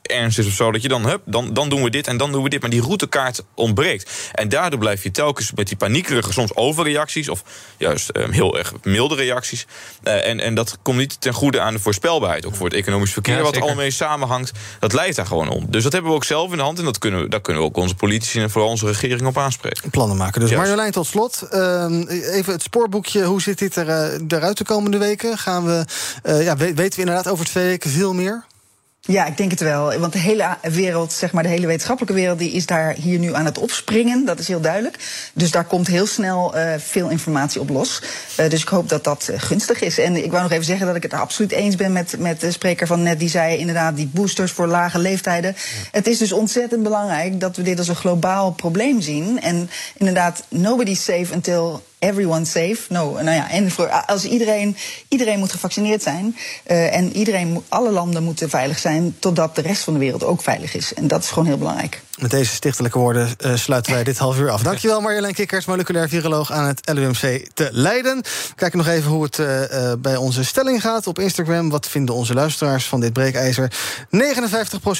[0.08, 2.32] ernst is of zo, dat je dan, hup, dan, dan doen we dit en dan
[2.32, 2.62] doen we dit.
[2.62, 4.12] Maar die routekaart ontbreekt.
[4.34, 7.44] En daardoor blijf je telkens met die paniekerige, soms overreacties, of
[7.78, 9.66] juist um, heel erg milde reacties.
[10.04, 12.46] Uh, en, en dat komt niet ten goede aan de voorspelbaarheid.
[12.46, 14.52] Ook voor het economisch verkeer, ja, wat allemaal mee samenhangt.
[14.80, 15.66] Dat leidt daar gewoon om.
[15.70, 16.80] Dus dat hebben we ook zelf in de hand.
[16.80, 19.38] En dat kunnen we, daar kunnen we ook onze politici en vooral onze regering op
[19.38, 19.90] aanspreken.
[19.90, 20.42] Plannen maken.
[20.42, 20.66] Dus juist.
[20.66, 21.48] Marjolein, tot slot.
[21.52, 21.86] Uh,
[22.36, 23.24] even het spoorboekje.
[23.24, 25.38] Hoe zit dit er, uh, eruit de komende weken?
[25.38, 25.86] Gaan we,
[26.24, 28.46] uh, ja, weten we inderdaad over twee weken veel meer?
[29.08, 30.00] Ja, ik denk het wel.
[30.00, 33.34] Want de hele wereld, zeg maar de hele wetenschappelijke wereld, die is daar hier nu
[33.34, 34.26] aan het opspringen.
[34.26, 34.98] Dat is heel duidelijk.
[35.34, 38.02] Dus daar komt heel snel uh, veel informatie op los.
[38.40, 39.98] Uh, dus ik hoop dat dat uh, gunstig is.
[39.98, 42.52] En ik wou nog even zeggen dat ik het absoluut eens ben met, met de
[42.52, 43.20] spreker van net.
[43.20, 45.56] Die zei inderdaad die boosters voor lage leeftijden.
[45.58, 45.88] Ja.
[45.92, 49.42] Het is dus ontzettend belangrijk dat we dit als een globaal probleem zien.
[49.42, 52.78] En inderdaad, nobody's safe until everyone safe.
[52.90, 53.72] No, nou ja, en
[54.06, 54.78] als iedereen,
[55.08, 56.36] iedereen moet gevaccineerd zijn.
[56.68, 59.16] Uh, en iedereen, alle landen moeten veilig zijn.
[59.20, 60.94] Totdat de rest van de wereld ook veilig is.
[60.94, 62.02] En dat is gewoon heel belangrijk.
[62.20, 64.62] Met deze stichtelijke woorden uh, sluiten wij dit half uur af.
[64.62, 68.16] Dankjewel Marjolein Kikkers, moleculair viroloog aan het LUMC te Leiden.
[68.18, 71.70] We kijken nog even hoe het uh, uh, bij onze stelling gaat op Instagram.
[71.70, 73.72] Wat vinden onze luisteraars van dit breekijzer?
[73.72, 74.08] 59%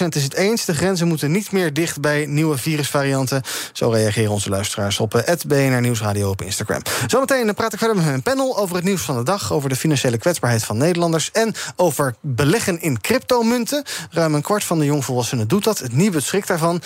[0.10, 0.66] is het eens.
[0.66, 3.42] De grenzen moeten niet meer dicht bij nieuwe virusvarianten.
[3.74, 6.82] Zo reageren onze luisteraars op het BNR Nieuwsradio op Instagram.
[7.08, 9.54] Zometeen praat ik verder met mijn panel over het nieuws van de dag...
[9.54, 11.32] over de financiële kwetsbaarheid van Nederlanders...
[11.32, 13.84] en over beleggen in cryptomunten.
[14.10, 15.80] Ruim een kwart van de jongvolwassenen doet dat.
[15.80, 16.82] Het nieuwe schrik daarvan...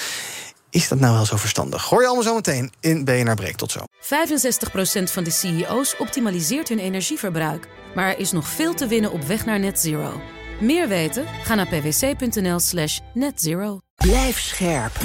[0.69, 1.83] Is dat nou wel zo verstandig?
[1.83, 3.55] Hoor je allemaal zo meteen in BNR Breek.
[3.55, 3.79] Tot zo.
[3.79, 7.67] 65% van de CEO's optimaliseert hun energieverbruik.
[7.95, 10.21] Maar er is nog veel te winnen op weg naar net zero.
[10.59, 11.25] Meer weten?
[11.43, 13.79] Ga naar pwc.nl slash netzero.
[13.95, 14.99] Blijf scherp.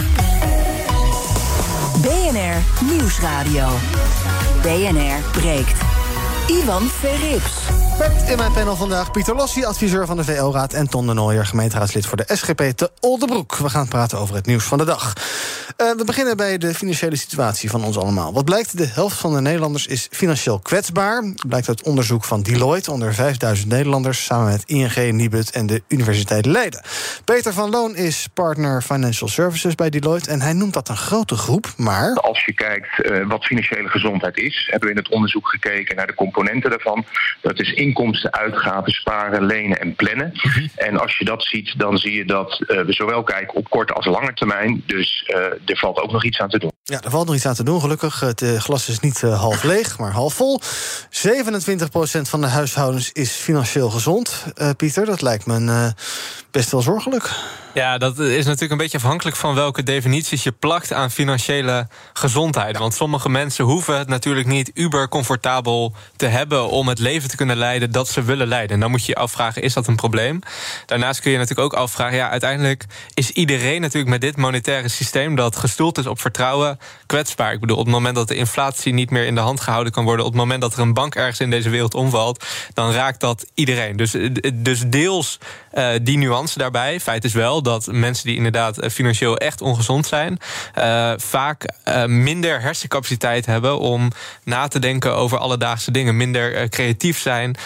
[2.02, 3.68] BNR Nieuwsradio.
[4.62, 6.03] BNR breekt.
[6.46, 7.84] Ivan Verrips.
[7.98, 10.72] Met in mijn panel vandaag Pieter Lossi, adviseur van de VO-raad...
[10.72, 13.56] en Ton de Nooijer, gemeenteraadslid voor de SGP te Oldebroek.
[13.56, 15.12] We gaan praten over het nieuws van de dag.
[15.80, 18.32] Uh, we beginnen bij de financiële situatie van ons allemaal.
[18.32, 21.34] Wat blijkt, de helft van de Nederlanders is financieel kwetsbaar.
[21.46, 24.24] Blijkt uit onderzoek van Deloitte onder 5000 Nederlanders...
[24.24, 26.82] samen met ING, Nibud en de Universiteit Leiden.
[27.24, 30.30] Peter van Loon is partner Financial Services bij Deloitte...
[30.30, 32.14] en hij noemt dat een grote groep, maar...
[32.14, 34.68] Als je kijkt uh, wat financiële gezondheid is...
[34.70, 37.04] hebben we in het onderzoek gekeken naar de componenten daarvan.
[37.40, 40.32] Dat is inkomsten, uitgaven, sparen, lenen en plannen.
[40.32, 40.68] Mm-hmm.
[40.74, 43.92] En als je dat ziet, dan zie je dat uh, we zowel kijken op korte
[43.92, 44.82] als lange termijn.
[44.86, 46.72] Dus uh, er valt ook nog iets aan te doen.
[46.86, 48.20] Ja, er valt nog iets aan te doen, gelukkig.
[48.20, 50.60] Het uh, glas is niet half leeg, maar half vol.
[50.62, 50.64] 27%
[52.20, 54.44] van de huishoudens is financieel gezond.
[54.76, 55.92] Pieter, dat lijkt me
[56.50, 57.30] best wel zorgelijk.
[57.74, 62.78] Ja, dat is natuurlijk een beetje afhankelijk van welke definities je plakt aan financiële gezondheid.
[62.78, 67.36] Want sommige mensen hoeven het natuurlijk niet uber comfortabel te hebben om het leven te
[67.36, 68.74] kunnen leiden dat ze willen leiden.
[68.74, 70.40] En dan moet je je afvragen: is dat een probleem?
[70.86, 75.34] Daarnaast kun je natuurlijk ook afvragen: ja, uiteindelijk is iedereen natuurlijk met dit monetaire systeem
[75.34, 76.73] dat gestoeld is op vertrouwen
[77.06, 77.52] kwetsbaar.
[77.52, 80.04] Ik bedoel, op het moment dat de inflatie niet meer in de hand gehouden kan
[80.04, 83.20] worden, op het moment dat er een bank ergens in deze wereld omvalt, dan raakt
[83.20, 83.96] dat iedereen.
[83.96, 84.16] Dus,
[84.54, 85.38] dus deels
[85.74, 87.00] uh, die nuance daarbij.
[87.00, 90.38] Feit is wel dat mensen die inderdaad financieel echt ongezond zijn,
[90.78, 94.10] uh, vaak uh, minder hersencapaciteit hebben om
[94.44, 97.56] na te denken over alledaagse dingen, minder creatief zijn.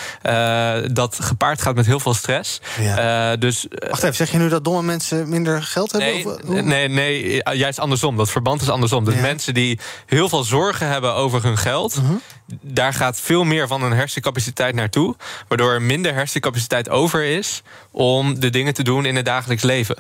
[0.92, 2.61] dat gepaard gaat met heel veel stress.
[2.81, 3.37] Ja.
[3.37, 6.09] dus, Wacht even, zeg je nu dat domme mensen minder geld hebben?
[6.09, 8.16] Nee, of, nee, nee, juist andersom.
[8.16, 8.97] Dat verband is andersom.
[9.04, 9.20] Dus ja.
[9.20, 11.94] mensen die heel veel zorgen hebben over hun geld.
[11.94, 12.16] -huh
[12.61, 15.16] daar gaat veel meer van een hersencapaciteit naartoe.
[15.48, 19.96] Waardoor er minder hersencapaciteit over is om de dingen te doen in het dagelijks leven.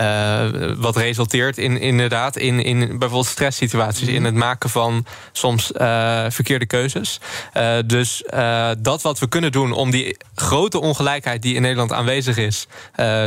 [0.00, 0.44] Uh,
[0.76, 6.66] wat resulteert in, inderdaad in, in bijvoorbeeld stresssituaties, in het maken van soms uh, verkeerde
[6.66, 7.20] keuzes.
[7.56, 8.22] Uh, dus
[8.78, 12.66] dat wat we kunnen doen om die grote ongelijkheid die in Nederland aanwezig is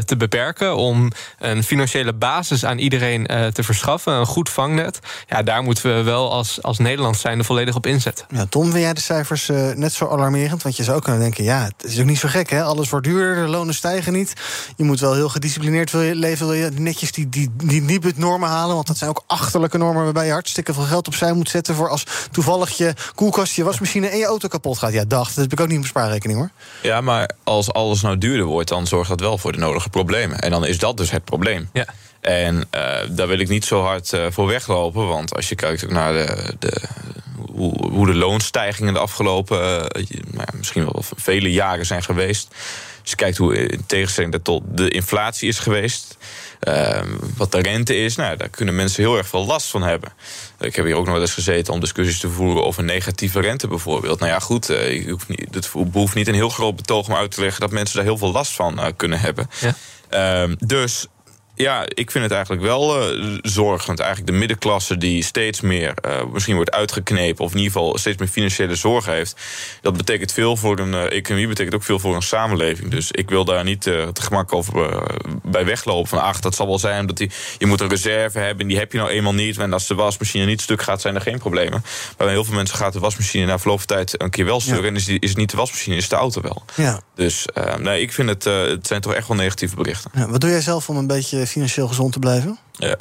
[0.06, 5.64] te beperken, om een financiële basis aan iedereen te verschaffen, een goed vangnet, ja, daar
[5.64, 8.26] moeten we wel als, als Nederland zijn er volledig op inzetten.
[8.30, 10.64] Ja, Tom, vind jij de cijfers net zo alarmerend?
[10.64, 12.64] Want je zou ook kunnen denken, ja, het is ook niet zo gek, hè?
[12.64, 14.34] Alles wordt duurder, de lonen stijgen niet.
[14.76, 18.76] Je moet wel heel gedisciplineerd leven, wil je netjes die, die, die Nibud-normen halen.
[18.76, 21.76] Want dat zijn ook achterlijke normen waarbij je hartstikke veel geld opzij moet zetten...
[21.76, 24.94] voor als toevallig je koelkast, je wasmachine en je auto kapot gaat.
[24.94, 26.50] Ja, dacht, dat heb ik ook niet op mijn spaarrekening, hoor.
[26.82, 30.40] Ja, maar als alles nou duurder wordt, dan zorgt dat wel voor de nodige problemen.
[30.40, 31.70] En dan is dat dus het probleem.
[31.74, 31.86] Ja.
[32.26, 35.08] En uh, daar wil ik niet zo hard uh, voor weglopen.
[35.08, 36.82] Want als je kijkt ook naar de, de,
[37.52, 42.48] hoe, hoe de loonstijgingen de afgelopen uh, nou, misschien wel vele jaren zijn geweest.
[43.02, 46.18] Als je kijkt hoe in tegenstelling tot de inflatie is geweest.
[46.68, 47.02] Uh,
[47.38, 50.14] wat de rente is, nou, daar kunnen mensen heel erg veel last van hebben.
[50.60, 53.68] Ik heb hier ook nog wel eens gezeten om discussies te voeren over negatieve rente
[53.68, 54.20] bijvoorbeeld.
[54.20, 57.32] Nou ja, goed, uh, hoeft niet, het behoeft niet een heel groot betoog om uit
[57.32, 59.50] te leggen dat mensen daar heel veel last van uh, kunnen hebben.
[59.60, 60.46] Ja.
[60.46, 61.08] Uh, dus
[61.56, 64.00] ja, ik vind het eigenlijk wel uh, zorgend.
[64.00, 67.46] Eigenlijk de middenklasse die steeds meer uh, misschien wordt uitgeknepen...
[67.46, 69.36] of in ieder geval steeds meer financiële zorgen heeft.
[69.82, 72.92] Dat betekent veel voor een uh, economie, betekent ook veel voor een samenleving.
[72.92, 75.04] Dus ik wil daar niet te gemak over
[75.44, 76.10] bij weglopen.
[76.10, 78.62] Van ach, dat zal wel zijn omdat die, je moet een reserve hebben...
[78.62, 79.58] en die heb je nou eenmaal niet.
[79.58, 81.82] En als de wasmachine niet stuk gaat, zijn er geen problemen.
[81.82, 84.22] Maar bij heel veel mensen gaat de wasmachine na verloop van tijd...
[84.22, 84.88] een keer wel stuk ja.
[84.88, 86.64] en is, die, is het niet de wasmachine, is de auto wel.
[86.76, 87.02] Ja.
[87.16, 87.46] Dus
[87.80, 90.12] nee, ik vind het, het zijn toch echt wel negatieve berichten.
[90.14, 92.58] Ja, wat doe jij zelf om een beetje financieel gezond te blijven?
[92.72, 92.96] Ja,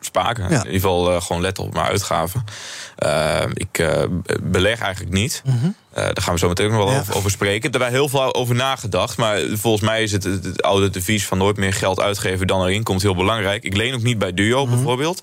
[0.00, 0.42] spaken.
[0.42, 0.50] Ja.
[0.50, 2.44] In ieder geval uh, gewoon letten op mijn uitgaven.
[3.04, 4.02] Uh, ik uh,
[4.42, 5.42] beleg eigenlijk niet.
[5.44, 5.74] Mm -hmm.
[5.92, 6.98] daar gaan we zo meteen nog wel ja.
[6.98, 7.72] over, over, spreken.
[7.72, 9.16] Daar hebben heel veel over nagedacht.
[9.16, 12.62] Maar volgens mij is het, het, het oude devies van nooit meer geld uitgeven dan
[12.62, 13.64] erin komt heel belangrijk.
[13.64, 14.76] Ik leen ook niet bij Duo mm -hmm.
[14.76, 15.22] bijvoorbeeld.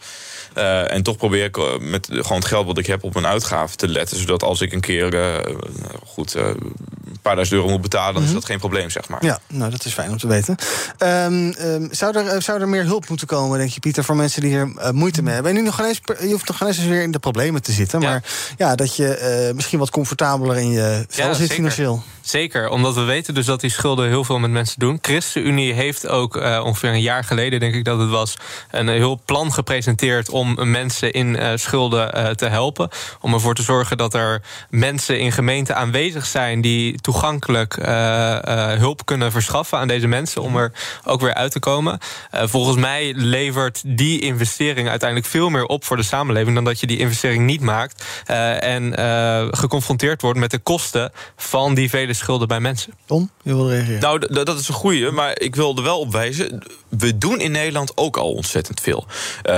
[0.88, 3.88] En toch probeer ik met gewoon het geld wat ik heb op mijn uitgaven te
[3.88, 4.18] letten.
[4.18, 5.44] Zodat als ik een keer
[6.06, 6.36] goed
[7.24, 8.36] paar duizend euro moet betalen, dan mm -hmm.
[8.36, 9.26] is dat geen probleem, zeg maar.
[9.26, 10.56] Ja, nou dat is fijn om te weten.
[10.98, 14.42] Um, um, zou, er, zou er meer hulp moeten komen, denk je, Pieter, voor mensen
[14.42, 15.52] die hier moeite mee hebben?
[15.52, 18.02] En nu nog eens, je hoeft nog eens weer in de problemen te zitten.
[18.02, 18.10] Ja.
[18.10, 18.24] Maar
[18.58, 21.56] ja, dat je misschien wat comfortabeler in je vel ja, zit zeker.
[21.56, 22.04] financieel.
[22.22, 24.98] Zeker, omdat we weten dus dat die schulden heel veel met mensen doen.
[25.02, 28.36] ChristenUnie heeft ook ongeveer een jaar geleden, denk ik dat het was,
[28.72, 32.90] een heel plan gepresenteerd om mensen in uh, schulden uh, te helpen.
[33.22, 37.86] Om ervoor te zorgen dat er mensen in gemeenten aanwezig zijn die toegankelijk uh,
[38.72, 40.72] hulp kunnen verschaffen aan deze mensen om er
[41.06, 42.00] ook weer uit te komen.
[42.32, 46.88] volgens mij levert die investering uiteindelijk veel meer op voor de samenleving dan dat je
[46.88, 48.04] die investering niet maakt
[48.60, 48.94] en
[49.52, 52.94] geconfronteerd wordt met de kosten van die vele schulden bij mensen.
[53.06, 54.00] Tom, je wil reageren?
[54.00, 56.64] Nou, dat is een goeie, maar ik wil er wel op wijzen.
[56.90, 59.06] We doen in Nederland ook al ontzettend veel.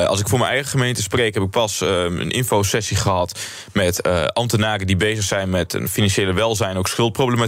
[0.07, 3.39] als ik voor mijn eigen gemeente spreek, heb ik pas uh, een infosessie gehad
[3.73, 7.44] met uh, ambtenaren die bezig zijn met een financiële welzijn, ook schuldproblematiek.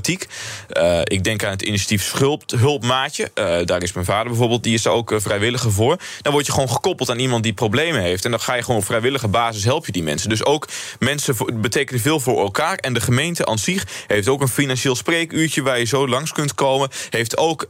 [0.77, 3.31] Uh, ik denk aan het initiatief Schuld, Hulpmaatje.
[3.65, 5.97] daar is mijn vader bijvoorbeeld, die is er ook vrijwilliger voor.
[6.21, 8.25] Dan word je gewoon gekoppeld aan iemand die problemen heeft.
[8.25, 10.29] En dan ga je gewoon op vrijwillige basis help je die mensen.
[10.29, 10.67] Dus ook
[10.99, 12.75] mensen betekenen veel voor elkaar.
[12.75, 16.55] En de gemeente aan zich heeft ook een financieel spreekuurtje waar je zo langs kunt
[16.55, 16.89] komen.
[17.09, 17.65] Heeft ook,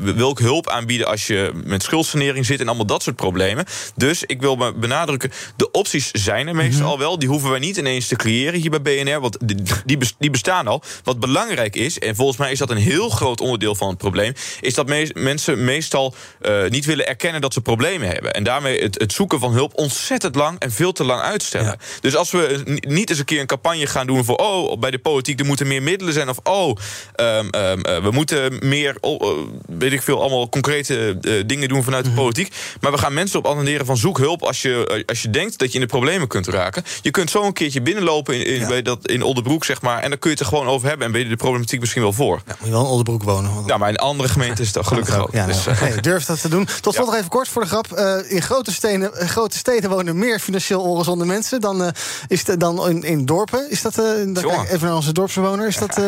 [0.00, 3.64] wil ook hulp aanbieden als je met schuldsanering zit en allemaal dat soort problemen.
[3.94, 6.92] Dus ik wil benadrukken, de opties zijn er meestal mm -hmm.
[6.92, 7.18] al wel.
[7.18, 9.36] Die hoeven wij niet ineens te creëren hier bij BNR, want
[9.84, 10.82] die, die bestaan al.
[11.04, 14.32] Wat belangrijk is, en volgens mij is dat een heel groot onderdeel van het probleem,
[14.60, 18.32] is dat me mensen meestal uh, niet willen erkennen dat ze problemen hebben.
[18.32, 21.66] En daarmee het, het, zoeken van hulp ontzettend lang en veel te lang uitstellen.
[21.66, 22.00] Ja.
[22.00, 24.98] Dus als we niet eens een keer een campagne gaan doen voor, oh, bij de
[24.98, 26.76] politiek er moeten meer middelen zijn, of oh,
[27.16, 29.30] um, um, uh, we moeten meer, uh,
[29.66, 32.54] weet ik veel, allemaal concrete dingen doen vanuit de politiek.
[32.80, 35.68] Maar we gaan mensen op attenderen van zoek hulp als je, als je denkt dat
[35.68, 36.84] je in de problemen kunt raken.
[37.02, 38.68] Je kunt zo een keertje binnenlopen in, in, ja.
[38.68, 40.02] bij dat, in Oldenbroek, zeg maar.
[40.02, 41.06] En dan kun je het er gewoon over hebben.
[41.06, 42.42] En ben je de problematiek misschien wel voor.
[42.46, 43.54] Ja, moet je wel in Oldenbroek wonen.
[43.54, 43.66] Want...
[43.66, 45.32] Ja, maar in andere gemeenten is het gelukkig ook.
[45.32, 46.68] Ja, dus, nou, nee, durf dat te doen.
[46.80, 47.98] Tot slot nog even kort voor de grap.
[47.98, 51.88] Uh, in grote, stenen, uh, grote steden wonen meer financieel ongezonde mensen dan, uh,
[52.28, 53.70] is de, dan in, in dorpen.
[53.70, 56.00] Is dat, kijk even naar onze dorpsbewoner, is dat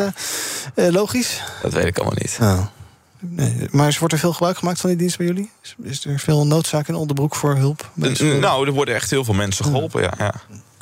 [0.75, 1.41] logisch?
[1.61, 2.37] Dat weet ik allemaal niet.
[2.41, 2.59] Oh.
[3.19, 5.51] Nee, maar wordt er veel gebruik gemaakt van die dienst bij jullie?
[5.61, 7.89] Is, is er veel noodzaak in onderbroek voor hulp?
[8.39, 10.13] Nou, er worden echt heel veel mensen geholpen, ja.
[10.17, 10.33] ja.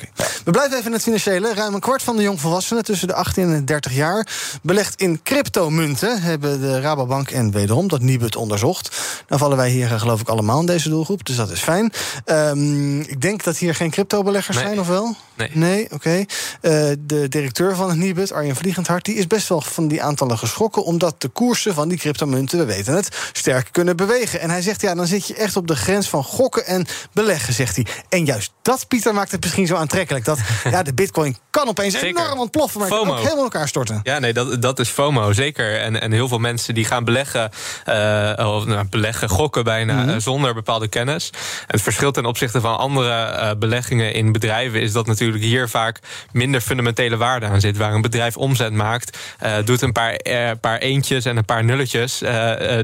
[0.01, 0.25] Okay.
[0.43, 1.53] We blijven even in het financiële.
[1.53, 4.27] Ruim een kwart van de jongvolwassenen tussen de 18 en 30 jaar
[4.61, 8.97] belegt in cryptomunten, hebben de Rabobank en wederom dat Nibud onderzocht.
[9.27, 11.93] Dan vallen wij hier geloof ik allemaal in deze doelgroep, dus dat is fijn.
[12.25, 14.65] Um, ik denk dat hier geen cryptobeleggers nee.
[14.65, 15.15] zijn, of wel?
[15.35, 15.49] Nee.
[15.53, 15.93] Nee, oké.
[15.93, 16.27] Okay.
[16.61, 20.37] Eh, de directeur van het Nibud, Arjen Vliegendhart, die is best wel van die aantallen
[20.37, 24.39] geschrokken, omdat de koersen van die cryptomunten, we weten het, sterk kunnen bewegen.
[24.39, 27.53] En hij zegt, ja, dan zit je echt op de grens van gokken en beleggen,
[27.53, 27.85] zegt hij.
[28.09, 30.25] En juist dat, Pieter, maakt het misschien zo aantrekkelijk.
[30.25, 30.39] Dat
[30.73, 32.21] ja, de bitcoin kan opeens Zeker.
[32.23, 33.19] enorm ontploffen, maar het kan FOMO.
[33.19, 33.99] ook helemaal in elkaar storten.
[34.03, 35.79] Ja, nee, dat, dat is FOMO, zeker.
[35.79, 37.51] En, en heel veel mensen die gaan beleggen,
[37.85, 40.09] eh, of nou, beleggen, gokken bijna, Mhm.
[40.09, 41.29] eh, zonder bepaalde kennis.
[41.31, 45.69] En het verschil ten opzichte van andere eh, beleggingen in bedrijven is dat natuurlijk hier
[45.69, 45.99] vaak
[46.31, 47.77] minder fundamentele waarde aan zit.
[47.77, 49.17] Waar een bedrijf omzet maakt,
[49.65, 50.19] doet een paar,
[50.61, 52.21] paar eentjes en een paar nulletjes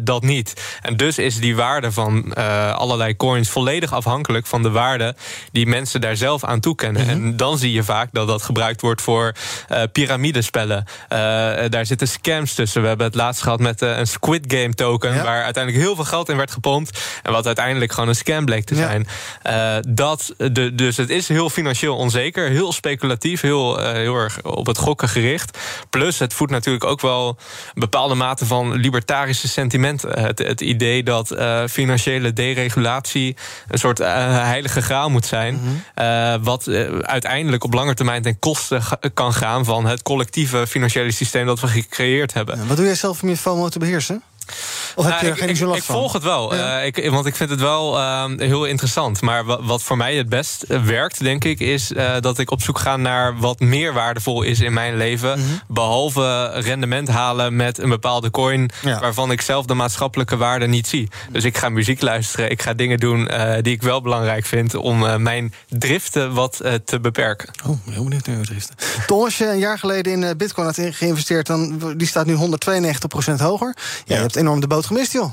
[0.04, 0.54] dat niet.
[0.82, 2.34] En dus is die waarde van
[2.74, 5.16] allerlei coins volledig afhankelijk van de waarde
[5.52, 6.97] die mensen daar zelf aan toekennen.
[6.98, 9.34] En dan zie je vaak dat dat gebruikt wordt voor
[9.68, 10.86] eh piramidespellen.
[11.10, 11.18] Eh,
[11.70, 12.82] daar zitten scams tussen.
[12.82, 16.30] We hebben het laatst gehad met een Squid Game token, waar uiteindelijk heel veel geld
[16.30, 17.00] in werd gepompt.
[17.24, 19.08] En wat uiteindelijk gewoon een scam bleek te zijn.
[19.96, 24.78] Dat de, dus het is heel financieel onzeker, heel speculatief, heel, heel erg op het
[24.78, 25.58] gokken gericht.
[25.90, 30.20] Plus, het voedt natuurlijk ook wel een bepaalde mate van libertarische sentimenten.
[30.20, 31.36] Het, het idee dat
[31.70, 33.36] financiële deregulatie
[33.68, 35.60] een soort heilige graal moet zijn.
[35.96, 36.68] eh, wat
[37.02, 38.82] uiteindelijk op lange termijn ten koste
[39.14, 42.68] kan gaan van het collectieve financiële systeem dat we gecreëerd hebben.
[42.68, 44.24] Wat doe jij zelf om je FOMO te beheersen?
[44.96, 45.96] Of heb Nou, je er ik, geen ik, zo last ik van?
[45.96, 46.80] volg het wel, Ja.
[46.80, 49.22] eh, ik, want ik vind het wel ehm, heel interessant.
[49.22, 52.52] Maar wa- wat voor mij het best eh, werkt, denk ik, is eh, dat ik
[52.52, 55.40] op zoek ga naar wat meer waardevol is in mijn leven.
[55.40, 55.48] Mhm.
[55.68, 59.00] Behalve rendement halen met een bepaalde coin Ja.
[59.00, 61.10] waarvan ik zelf de maatschappelijke waarde niet zie.
[61.32, 63.30] Dus ik ga muziek luisteren, ik ga dingen doen
[63.62, 67.50] die ik wel belangrijk vind om mijn driften wat te beperken.
[67.68, 68.76] Oh, heel benieuwd naar driften.
[69.08, 73.40] Tom, als je een jaar geleden in Bitcoin had geïnvesteerd, dan die staat nu 192%
[73.40, 73.76] hoger.
[74.06, 75.32] Ja, Je hebt enorm de boot gemist, joh.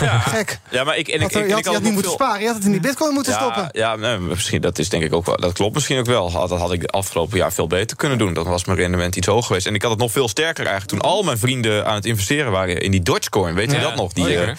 [0.00, 0.18] Ja.
[0.34, 0.58] Gek.
[0.70, 2.20] Ja, maar ik, en ik, er- ik, je had, ik je had niet moeten veel-
[2.20, 3.68] sparen, je had het in die Bitcoin moeten ja, stoppen.
[3.72, 5.36] Ja, nee, misschien, dat is denk ik ook wel.
[5.36, 6.30] Dat klopt misschien ook wel.
[6.30, 8.34] Dat had ik de afgelopen jaar veel beter kunnen doen.
[8.34, 9.66] Dan was mijn rendement iets hoger geweest.
[9.66, 12.52] En ik had het nog veel sterker eigenlijk toen al mijn vrienden aan het investeren
[12.52, 13.54] waren in die Dogecoin.
[13.54, 14.12] Weet je Ja, dat nog?
[14.12, 14.56] Die, oh, eh.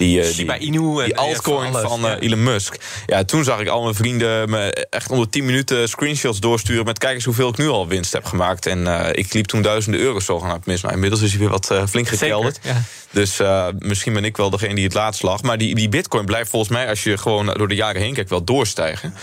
[0.00, 2.16] Die, eh, Shiba die, Inu en die altcoin alles, van ja.
[2.16, 2.76] eh, Elon Musk.
[3.06, 6.98] Ja, toen zag ik al mijn vrienden me echt onder 10 minuten screenshots doorsturen met
[6.98, 8.66] kijk eens hoeveel ik nu al winst heb gemaakt.
[8.66, 10.82] En eh, ik liep toen duizenden euro's zogenaamd mis.
[10.82, 12.58] Maar inmiddels is hij weer wat flink Zeker, gekelderd.
[12.62, 12.82] ja.
[13.10, 15.42] Dus eh, misschien ben ik wel degene die het laatst lag.
[15.42, 18.30] Maar die, die bitcoin blijft volgens mij, als je gewoon door de jaren heen kijkt,
[18.30, 19.14] wel doorstijgen.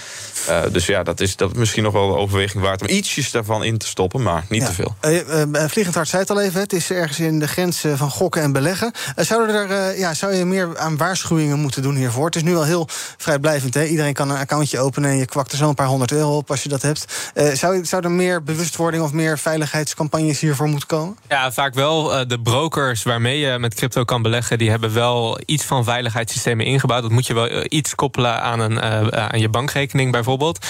[0.47, 3.31] Eh, dus ja, dat is, dat is misschien nog wel een overweging waard om ietsjes
[3.31, 4.95] daarvan in te stoppen, maar niet te veel.
[4.99, 8.09] Eh, eh, Vliegend Hart zei het al even, het is ergens in de grens van
[8.09, 8.91] gokken en beleggen.
[9.15, 12.25] Eh, zouden er, eh, ja, zou je meer aan waarschuwingen moeten doen hiervoor?
[12.25, 13.73] Het is nu al heel vrijblijvend.
[13.73, 13.85] Hè?
[13.85, 16.49] Iedereen kan een accountje openen en je kwakt er zo een paar honderd euro op
[16.49, 17.31] als je dat hebt.
[17.33, 21.17] Eh, zou, zou er meer bewustwording of meer veiligheidscampagnes hiervoor moeten komen?
[21.29, 22.15] Ja, vaak wel.
[22.15, 26.65] Eh, De brokers waarmee je met crypto kan beleggen, die hebben wel iets van veiligheidssystemen
[26.65, 27.01] ingebouwd.
[27.01, 28.81] Dat moet je wel eh, iets koppelen aan, een,
[29.13, 30.65] aan je bankrekening bijvoorbeeld.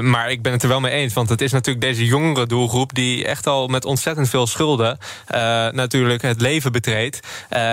[0.00, 2.94] Maar ik ben het er wel mee eens, want het is natuurlijk deze jongere doelgroep
[2.94, 4.98] die echt al met ontzettend veel schulden
[5.72, 7.20] natuurlijk het leven betreedt.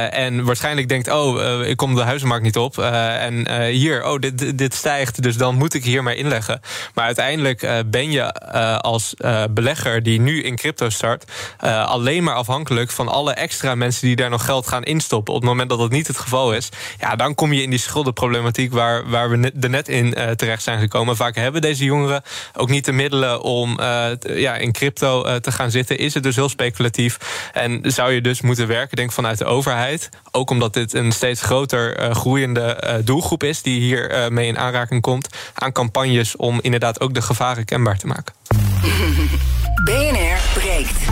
[0.10, 2.78] En waarschijnlijk denkt, oh, eh, ik kom de huizenmarkt niet op.
[2.78, 6.62] Eh, en eh, hier, oh, dit, dit- stijgt, dus dan moet ik hier maar inleggen.
[6.94, 8.34] Maar uiteindelijk ben je
[8.82, 9.14] als
[9.52, 11.32] belegger die nu in crypto start,
[11.86, 15.34] alleen maar afhankelijk van alle extra mensen die daar nog geld gaan instoppen.
[15.34, 17.80] Op het moment dat dat niet het geval is, ja, dan kom je in die
[17.80, 21.16] schuldenproblematiek waar, waar we er net in terecht zijn gekomen.
[21.16, 22.22] Vaak hebben deze jongeren
[22.54, 23.80] ook niet de middelen om
[24.22, 25.98] ja, in crypto te gaan zitten.
[25.98, 27.18] Is het dus heel speculatief.
[27.54, 30.10] En zou je dus moeten werken, denk vanuit de overheid.
[30.32, 34.48] Ook omdat dit een steeds groter eh, groeiende eh, doelgroep is die hier eh, mee
[34.48, 35.28] in aanraking komt.
[35.54, 38.34] Aan campagnes om inderdaad ook de gevaren kenbaar te maken.
[39.86, 41.09] BNR breekt.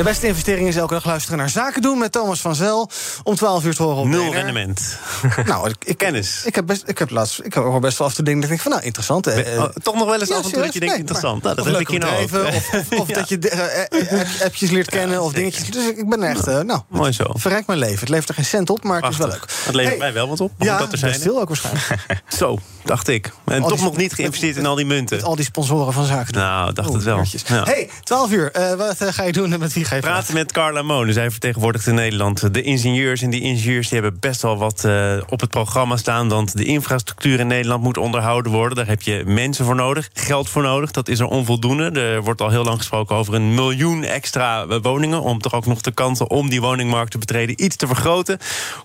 [0.00, 2.90] De beste investering is elke dag luisteren naar Zaken doen met Thomas van Zel.
[3.22, 4.34] Om 12 uur te horen op Nul BNR.
[4.34, 4.98] rendement.
[5.46, 6.42] Nou, ik, ik, Kennis.
[6.44, 8.50] Ik heb, best, ik heb laatst, ik hoor best wel af en toe dingen dat
[8.50, 9.26] ik denk van, nou, interessant.
[9.26, 11.42] eh, Oh, toch nog wel eens ja, af en toe dat je denkt, Nee, interessant.
[11.42, 12.46] maar- Nou, dat heb ik hier nou bedrijven,
[12.80, 13.82] Of, of dat je eh,
[14.12, 15.70] eh, app- appjes leert kennen of dingetjes.
[15.70, 17.24] Dus ik, ben echt, eh, nou, Mooi zo.
[17.34, 17.98] verrijk mijn leven.
[18.00, 19.44] Het levert er geen cent op, maar het is wel leuk.
[19.64, 20.52] Het levert mij wel wat op.
[20.58, 21.20] Ja, dat er zijn.
[21.20, 22.06] veel ook waarschijnlijk.
[22.38, 22.58] Zo,
[22.90, 23.32] dacht ik.
[23.44, 25.16] En toch nog niet geïnvesteerd in al die munten.
[25.16, 26.42] Met al die sponsoren van zaken doen.
[26.42, 27.22] Nou, dacht het wel.
[27.46, 27.62] Ja.
[27.62, 28.52] Hey, 12 uur.
[28.52, 30.18] eh, wat eh, ga je doen en met wie ga je praten?
[30.18, 31.14] praten met Carla Monen.
[31.14, 33.22] Zij vertegenwoordigt in Nederland de ingenieurs.
[33.22, 36.28] En die ingenieurs die hebben best wel wat eh, op het programma staan.
[36.28, 38.76] Want de infrastructuur in Nederland moet onderhouden worden.
[38.76, 40.90] Daar heb je mensen voor nodig, geld voor nodig.
[40.90, 42.00] Dat is er onvoldoende.
[42.00, 45.22] Er wordt al heel lang gesproken over een miljoen extra woningen.
[45.22, 48.38] Om toch ook nog de kansen om die woningmarkt te betreden iets te vergroten.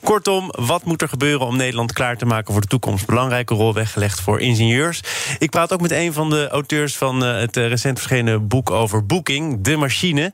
[0.03, 3.05] Kortom, wat moet er gebeuren om Nederland klaar te maken voor de toekomst?
[3.05, 5.01] Belangrijke rol weg neergelegd voor ingenieurs.
[5.39, 8.71] Ik praat ook met een van de auteurs van eh, het eh, recent verschenen boek
[8.71, 10.33] over Booking, De Machine.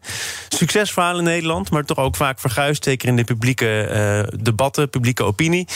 [0.50, 5.24] Succesverhaal in Nederland, maar toch ook vaak verguisd, zeker in de publieke eh, debatten, publieke
[5.24, 5.68] opinie.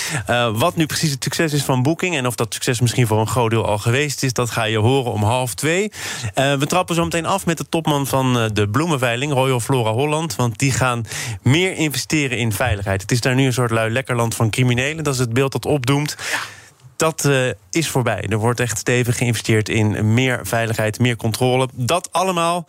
[0.53, 3.27] Wat nu precies het succes is van Booking en of dat succes misschien voor een
[3.27, 5.91] groot deel al geweest is, dat ga je horen om half twee.
[6.33, 10.57] We trappen zo meteen af met de topman van de bloemenveiling, Royal Flora Holland, want
[10.57, 11.05] die gaan
[11.41, 13.01] meer investeren in veiligheid.
[13.01, 15.03] Het is daar nu een soort lui lekkerland van criminelen.
[15.03, 16.15] Dat is het beeld dat opdoemt.
[16.97, 18.25] Dat uh, is voorbij.
[18.29, 21.67] Er wordt echt stevig geïnvesteerd in meer veiligheid, meer controle.
[21.73, 22.67] Dat allemaal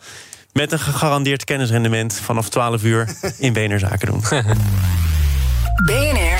[0.53, 4.21] met een gegarandeerd kennisrendement vanaf 12 uur in BNR Zaken doen.
[5.85, 6.39] BNR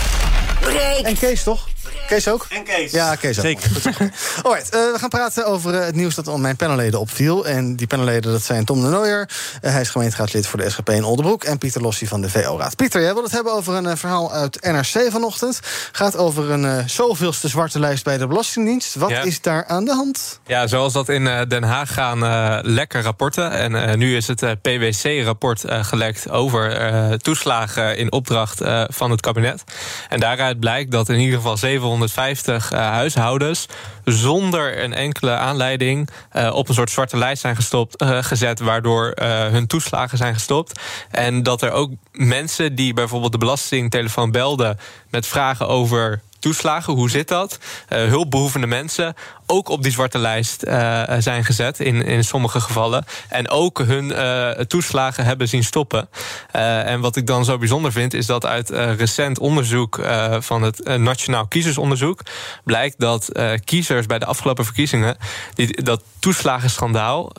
[0.60, 1.02] breekt.
[1.02, 1.68] En Kees toch?
[2.08, 2.46] Kees ook?
[2.50, 2.92] En Kees.
[2.92, 3.46] Ja, Kees ook.
[3.46, 3.70] Zeker.
[4.44, 7.48] Alright, uh, we gaan praten over uh, het nieuws dat al mijn panelleden opviel.
[7.48, 9.30] En die panelleden, dat zijn Tom de Nooijer.
[9.62, 11.44] Uh, hij is gemeenteraadslid voor de SGP in Oldenbroek.
[11.44, 12.76] En Pieter Lossie van de VO-raad.
[12.76, 15.60] Pieter, jij wil het hebben over een verhaal uit NRC vanochtend.
[15.92, 18.96] Gaat over een zoveelste zwarte lijst bij de Belastingdienst.
[18.96, 19.22] Wat ja.
[19.22, 20.40] is daar aan de hand?
[20.46, 22.20] Ja, zoals dat in Den Haag gaan
[22.62, 23.52] lekker rapporten.
[23.52, 29.64] En nu is het PwC-rapport gelekt over toeslagen in opdracht van het kabinet.
[30.10, 33.66] En daaruit blijkt dat in ieder geval 700 150 uh, huishoudens
[34.04, 39.12] zonder een enkele aanleiding uh, op een soort zwarte lijst zijn gestopt, uh, gezet, waardoor
[39.52, 40.80] hun toeslagen zijn gestopt.
[41.12, 44.80] En dat er ook mensen die bijvoorbeeld de belastingtelefoon belden
[45.10, 46.94] met vragen over toeslagen.
[46.94, 47.60] Hoe zit dat?
[47.90, 49.16] Uh, hulpbehoevende mensen
[49.46, 53.06] ook op die zwarte lijst uh, zijn gezet in, in sommige gevallen.
[53.30, 56.10] En ook hun uh, toeslagen hebben zien stoppen.
[56.52, 60.02] en wat ik dan zo bijzonder vind, is dat uit recent onderzoek
[60.40, 62.22] van het Nationaal Kiezersonderzoek
[62.64, 63.32] blijkt dat
[63.66, 65.18] kiezers bij de afgelopen verkiezingen
[65.54, 67.32] die, dat toeslagenschandaal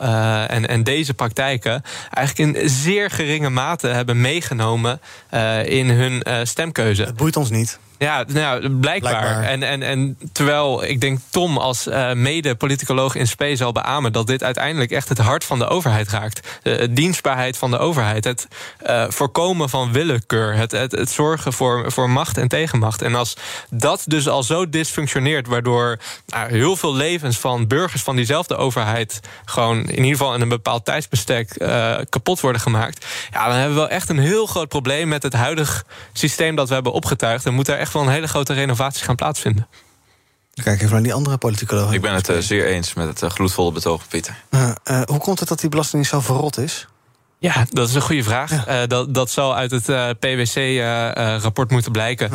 [0.47, 5.01] en, en deze praktijken eigenlijk in zeer geringe mate hebben meegenomen
[5.65, 7.03] in hun stemkeuze.
[7.03, 7.79] Het boeit ons niet.
[7.99, 9.11] Ja, nou, blijkbaar.
[9.11, 9.43] blijkbaar.
[9.43, 14.27] En, en, en terwijl ik denk Tom als uh, mede-politicoloog in spe zal beamen dat
[14.27, 16.47] dit uiteindelijk echt het hart van de overheid raakt.
[16.63, 18.23] De, de dienstbaarheid van de overheid.
[18.23, 18.47] Het
[18.87, 20.55] uh, voorkomen van willekeur.
[20.55, 23.01] Het, het, het zorgen voor, voor macht en tegenmacht.
[23.01, 23.35] En als
[23.69, 29.19] dat dus al zo dysfunctioneert, waardoor nou, heel veel levens van burgers van diezelfde overheid
[29.45, 33.05] gewoon in ieder geval in een bepaald tijdsbestek uh, kapot worden gemaakt.
[33.31, 35.83] Ja, dan hebben we wel echt een heel groot probleem met het huidige
[36.13, 37.45] systeem dat we hebben opgetuigd.
[37.45, 39.67] En moet daar echt echt wel een hele grote renovatie gaan plaatsvinden.
[40.63, 41.93] Kijk even naar die andere politicologen.
[41.93, 44.43] Ik ben het uh, zeer eens met het uh, gloedvolle betoog, Pieter.
[44.51, 46.87] Uh, hoe komt het dat die belasting zo verrot is?
[47.41, 48.65] Ja, dat is een goede vraag.
[48.65, 48.81] Ja.
[48.81, 52.31] Uh, dat, dat zal uit het uh, PwC-rapport uh, moeten blijken.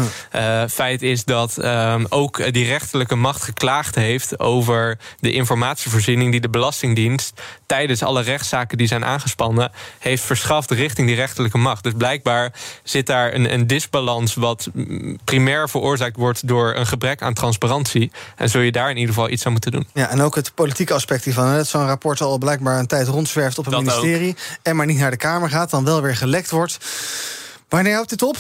[0.70, 6.48] Feit is dat um, ook die rechterlijke macht geklaagd heeft over de informatievoorziening die de
[6.48, 11.82] Belastingdienst tijdens alle rechtszaken die zijn aangespannen heeft verschaft richting die rechterlijke macht.
[11.82, 12.52] Dus blijkbaar
[12.82, 14.70] zit daar een, een disbalans wat
[15.24, 18.11] primair veroorzaakt wordt door een gebrek aan transparantie.
[18.36, 19.86] En zul je daar in ieder geval iets aan moeten doen.
[19.92, 21.55] Ja, en ook het politieke aspect hiervan.
[21.55, 24.30] Dat zo'n rapport al blijkbaar een tijd rondzwerft op het dat ministerie.
[24.30, 24.59] Ook.
[24.62, 26.78] En maar niet naar de Kamer gaat, dan wel weer gelekt wordt.
[27.68, 28.36] Wanneer houdt dit op?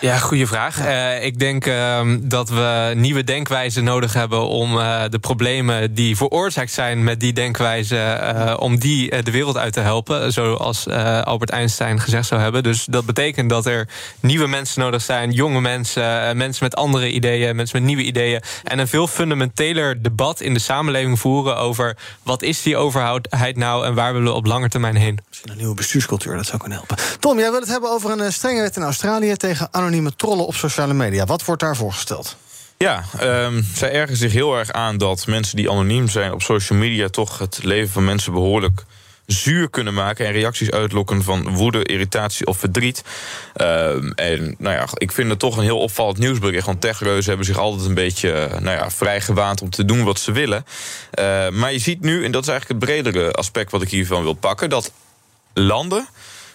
[0.00, 0.78] Ja, goede vraag.
[0.78, 1.18] Ja.
[1.18, 6.16] Uh, ik denk uh, dat we nieuwe denkwijzen nodig hebben om uh, de problemen die
[6.16, 10.32] veroorzaakt zijn met die denkwijze, uh, om die de wereld uit te helpen.
[10.32, 10.88] Zoals
[11.24, 12.62] Albert Einstein gezegd zou hebben.
[12.62, 13.88] Dus dat betekent dat er
[14.20, 18.42] nieuwe mensen nodig zijn, jonge mensen, mensen met andere ideeën, mensen met nieuwe ideeën.
[18.64, 23.86] En een veel fundamenteler debat in de samenleving voeren over wat is die overheid nou
[23.86, 25.18] en waar willen we op lange termijn heen.
[25.28, 26.96] Misschien een nieuwe bestuurscultuur, dat zou kunnen helpen.
[27.18, 30.54] Tom, jij wil het hebben over een strenge wet in Australië tegen anonieme trollen op
[30.54, 31.24] sociale media.
[31.24, 32.36] Wat wordt daar voorgesteld?
[32.78, 36.78] Ja, um, zij ergen zich heel erg aan dat mensen die anoniem zijn op social
[36.78, 38.84] media toch het leven van mensen behoorlijk
[39.26, 43.02] zuur kunnen maken en reacties uitlokken van woede, irritatie of verdriet.
[43.60, 46.66] Um, en nou ja, ik vind het toch een heel opvallend nieuwsbericht.
[46.66, 50.32] Want techreuzen hebben zich altijd een beetje nou ja, vrijgewaand om te doen wat ze
[50.32, 50.64] willen.
[51.18, 54.22] Uh, maar je ziet nu, en dat is eigenlijk het bredere aspect wat ik hiervan
[54.22, 54.92] wil pakken, dat
[55.52, 56.08] landen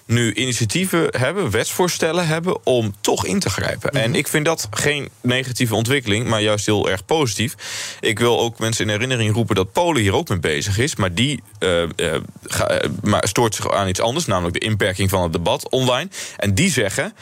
[0.06, 3.90] nu initiatieven hebben, wetsvoorstellen hebben om toch in te grijpen.
[3.94, 4.10] Mm -hmm.
[4.10, 7.56] En ik vind dat geen negatieve ontwikkeling, maar juist heel erg positief.
[8.00, 11.14] Ik wil ook mensen in herinnering roepen dat Polen hier ook mee bezig is, maar
[11.14, 15.24] die uh, uh, ga, uh, maar stoort zich aan iets anders, namelijk de inperking van
[15.24, 16.10] het debat online.
[16.38, 17.14] En die zeggen.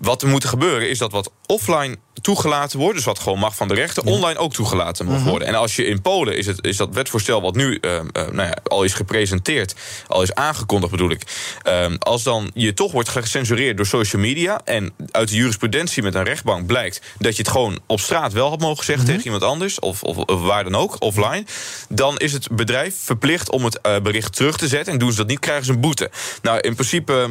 [0.00, 3.56] Ehm, wat er moet gebeuren is dat wat offline toegelaten wordt, dus wat gewoon mag
[3.56, 5.48] van de rechter, online ook toegelaten mag worden.
[5.48, 8.48] En als je in Polen is, het, is dat wetsvoorstel wat nu uh, uh, nou
[8.48, 9.74] ja, al is gepresenteerd,
[10.06, 11.22] al is aangekondigd bedoel ik,
[11.68, 16.14] uh, als dan je toch wordt gecensureerd door social media en uit de jurisprudentie met
[16.14, 19.14] een rechtbank blijkt dat je het gewoon op straat wel had mogen zeggen -hmm.
[19.14, 21.44] tegen iemand anders, of, of, of, waar dan ook, offline,
[21.88, 25.26] dan is het bedrijf verplicht om het bericht terug te zetten en doen ze dat
[25.26, 26.10] niet, krijgen ze een boete.
[26.42, 27.28] Nou, in principe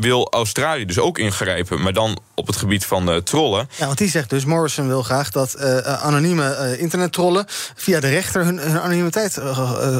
[0.00, 3.68] wil Australië dus ook ingrijpen, maar dan op het gebied van uh, trollen.
[3.76, 7.44] Ja, want die zegt dus, Morrison wil graag dat uh, anonieme internettrollen...
[7.74, 9.38] via de rechter hun, hun anonimiteit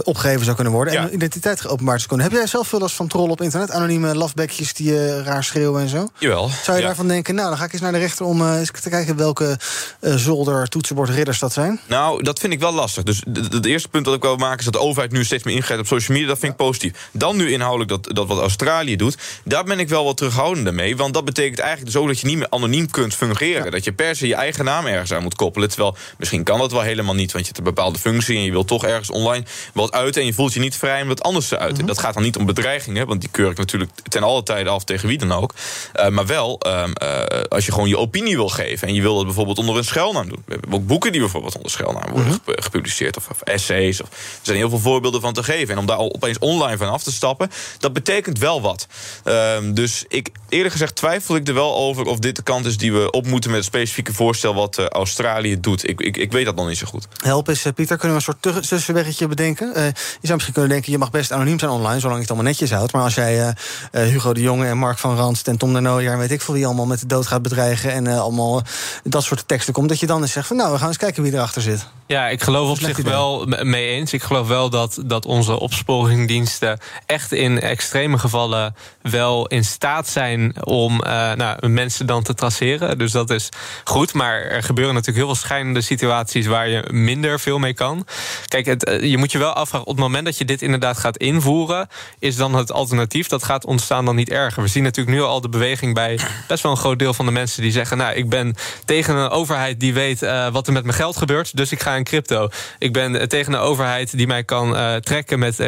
[0.03, 0.94] opgegeven zou kunnen worden...
[0.94, 2.26] en hun identiteit geopenbaard zou kunnen.
[2.26, 3.70] Heb jij zelf veel last van trollen op internet?
[3.70, 6.09] Anonieme lafbekjes die raar schreeuwen en zo?
[6.18, 6.48] Jawel.
[6.62, 6.88] Zou je ja.
[6.88, 8.26] daarvan denken, nou, dan ga ik eens naar de rechter...
[8.26, 9.59] om eens te kijken welke
[10.01, 11.80] zolder, toetsenbord, ridders dat zijn?
[11.86, 13.03] Nou, dat vind ik wel lastig.
[13.03, 14.59] Dus het eerste punt dat ik wil maken...
[14.59, 16.32] is dat de overheid nu steeds meer ingrijpt op social media.
[16.32, 17.09] Dat vind ik positief.
[17.12, 19.18] Dan nu inhoudelijk dat, dat wat Australië doet...
[19.44, 20.97] daar ben ik wel wat terughoudender mee.
[20.97, 23.64] Want dat betekent eigenlijk dus ook dat je niet meer anoniem kunt fungeren.
[23.64, 23.70] Ja.
[23.70, 25.68] Dat je per se je eigen naam ergens aan moet koppelen.
[25.68, 27.32] Terwijl misschien kan dat wel helemaal niet.
[27.32, 30.20] Want je hebt een bepaalde functie en je wilt toch ergens online wat uiten.
[30.20, 31.74] En je voelt je niet vrij om wat anders te uiten.
[31.74, 31.95] Mm -hmm.
[31.95, 33.07] Dat gaat dan niet om bedreigingen.
[33.07, 35.55] Want die keur ik natuurlijk ten alle tijde af tegen wie dan ook.
[35.95, 38.88] Uh, maar wel um, uh, als je gewoon je opinie wil geven.
[38.88, 40.43] En je wil dat bijvoorbeeld onder een schuilnaam doen.
[40.47, 42.55] We hebben ook boeken die bijvoorbeeld onder schuilnaam worden mm -hmm.
[42.62, 43.16] gepubliceerd.
[43.16, 44.03] Of, of essays.
[44.03, 45.74] Of, er zijn heel veel voorbeelden van te geven.
[45.74, 47.51] En om daar al opeens online van af te stappen.
[47.78, 48.86] Dat betekent wel wat.
[49.24, 52.76] Um, dus ik eerlijk gezegd twijfel ik er wel over of dit de kant is
[52.76, 55.88] die we op moeten met het specifieke voorstel wat uh, Australië doet.
[55.88, 57.06] Ik, ik, ik weet dat nog niet zo goed.
[57.22, 57.96] Help eens, uh, Pieter.
[57.96, 59.72] Kunnen we een soort tussenweggetje bedenken?
[59.76, 62.30] Uh, je zou misschien kunnen denken, je mag best anoniem zijn online, zolang je het
[62.30, 62.92] allemaal netjes houdt.
[62.92, 63.54] Maar als jij
[63.92, 66.54] Hugo de Jonge en Mark van Rans en Tom de Nooijer en weet ik veel
[66.54, 68.62] wie allemaal met de dood gaat bedreigen en allemaal
[69.04, 71.22] dat soort teksten komt, dat je dan eens zegt van nou, we gaan eens kijken
[71.22, 71.86] wie erachter zit.
[72.06, 74.12] Ja, ik geloof op zich wel mee eens.
[74.12, 80.64] Ik geloof wel dat, dat onze opsporingdiensten echt in extreme gevallen wel in staat zijn
[80.64, 82.98] om uh, nou, mensen dan te traceren.
[82.98, 83.48] Dus dat is
[83.84, 84.14] goed.
[84.14, 88.06] Maar er gebeuren natuurlijk heel veel schijnende situaties waar je minder veel mee kan.
[88.48, 91.16] Kijk, het, je moet je wel afvragen, op het moment dat je dit inderdaad gaat
[91.16, 91.88] invoeren,
[92.18, 94.62] is dan het alternatief dat gaat ontstaan dan niet erger.
[94.62, 97.32] We zien natuurlijk nu al de beweging bij best wel een groot deel van de
[97.32, 98.54] mensen die zeggen: Nou, ik ben
[98.84, 101.94] tegen een overheid die weet uh, wat er met mijn geld gebeurt, dus ik ga
[101.94, 102.48] in crypto.
[102.78, 105.58] Ik ben tegen een overheid die mij kan trekken met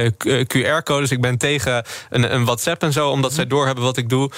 [0.56, 1.10] QR-codes.
[1.10, 4.30] Ik ben tegen een, een, WhatsApp en zo, omdat zij doorhebben wat ik doe.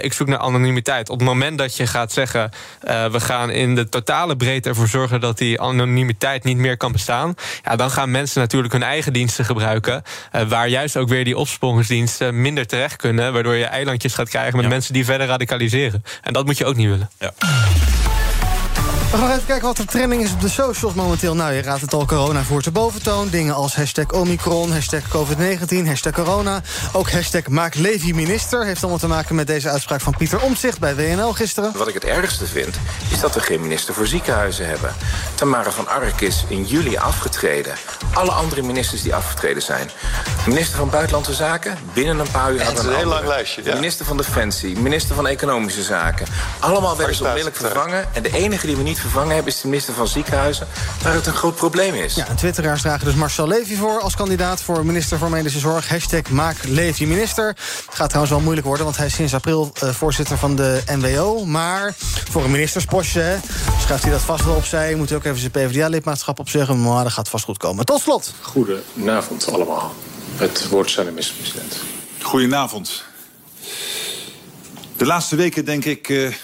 [0.00, 1.08] ik zoek naar anonimiteit.
[1.08, 2.50] Op het moment dat je gaat zeggen:
[2.84, 6.92] uh, we gaan in de totale breedte ervoor zorgen dat die anonimiteit niet meer kan
[6.92, 7.34] bestaan.
[7.62, 10.02] Ja, dan gaan mensen natuurlijk hun eigen diensten gebruiken.
[10.32, 13.32] Uh, waar juist ook weer die opsporingsdiensten minder terecht kunnen.
[13.32, 14.70] Waardoor je eilandjes gaat krijgen met ja.
[14.70, 16.04] mensen die verder radicaliseren.
[16.22, 17.10] En dat moet je ook niet willen.
[17.18, 17.32] Ja.
[19.12, 21.34] We gaan even kijken wat de trending is op de socials momenteel.
[21.34, 23.28] Nou, je raadt het al, corona voert de boventoon.
[23.28, 26.60] Dingen als hashtag Omicron, hashtag COVID-19, hashtag corona.
[26.92, 28.64] Ook hashtag Maak Levi minister.
[28.64, 31.72] Heeft allemaal te maken met deze uitspraak van Pieter Omtzigt bij WNL gisteren.
[31.76, 32.76] Wat ik het ergste vind,
[33.10, 34.94] is dat we geen minister voor ziekenhuizen hebben.
[35.34, 37.74] Tamara van Ark is in juli afgetreden.
[38.14, 39.90] Alle andere ministers die afgetreden zijn.
[40.46, 43.64] Minister van Buitenlandse Zaken, binnen een paar uur had een, een heel lang lijstje.
[43.64, 43.74] Ja.
[43.74, 46.26] Minister van Defensie, minister van Economische Zaken.
[46.58, 48.08] Allemaal werden ze onmiddellijk vervangen.
[48.14, 50.66] En de enige die we niet vervangen hebben is de minister van Ziekenhuizen,
[51.02, 52.14] waar het een groot probleem is.
[52.14, 55.88] Ja, en twitteraars dragen dus Marcel Levy voor als kandidaat voor minister voor Medische Zorg.
[55.88, 57.46] Hashtag Maak Levy minister.
[57.46, 60.82] Het gaat trouwens wel moeilijk worden, want hij is sinds april uh, voorzitter van de
[60.86, 61.44] NWO.
[61.44, 61.94] Maar
[62.30, 63.38] voor een ministerspostje
[63.80, 64.94] schuift hij dat vast wel opzij.
[64.94, 67.84] Moet hij ook even zijn PvdA-lidmaatschap opzeggen, maar dat gaat vast goed komen.
[67.84, 68.32] Tot slot.
[68.40, 69.94] Goedenavond allemaal.
[70.36, 71.76] Het woord zijn de minister-president.
[72.20, 73.04] Goedenavond.
[74.96, 76.08] De laatste weken denk ik...
[76.08, 76.34] Uh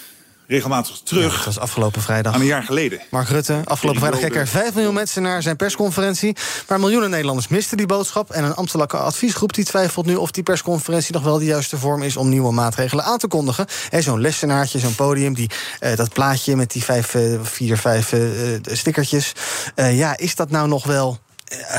[0.49, 1.29] regelmatig terug.
[1.29, 2.33] Ja, dat was afgelopen vrijdag.
[2.33, 2.99] Aan een jaar geleden.
[3.09, 6.35] Mark Rutte, afgelopen vrijdag keken er 5 miljoen mensen naar zijn persconferentie.
[6.67, 8.29] Maar miljoenen Nederlanders misten die boodschap.
[8.29, 12.03] En een ambtelijke adviesgroep die twijfelt nu of die persconferentie nog wel de juiste vorm
[12.03, 13.65] is om nieuwe maatregelen aan te kondigen.
[13.99, 18.19] Zo'n lessenaartje, zo'n podium, die, uh, dat plaatje met die vijf, uh, vier, vijf uh,
[18.63, 19.33] stickertjes.
[19.75, 21.19] ja, is dat nou nog wel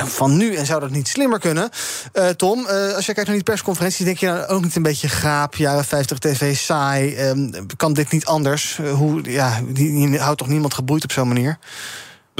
[0.05, 1.71] van nu en zou dat niet slimmer kunnen?
[2.12, 4.83] Uh, Tom, uh, als je kijkt naar die persconferentie, denk je nou ook niet een
[4.83, 7.29] beetje graap, jaren 50 tv saai?
[7.29, 8.79] Um, kan dit niet anders?
[8.93, 11.59] Hoe, ja, die houdt toch niemand geboeid op zo'n manier?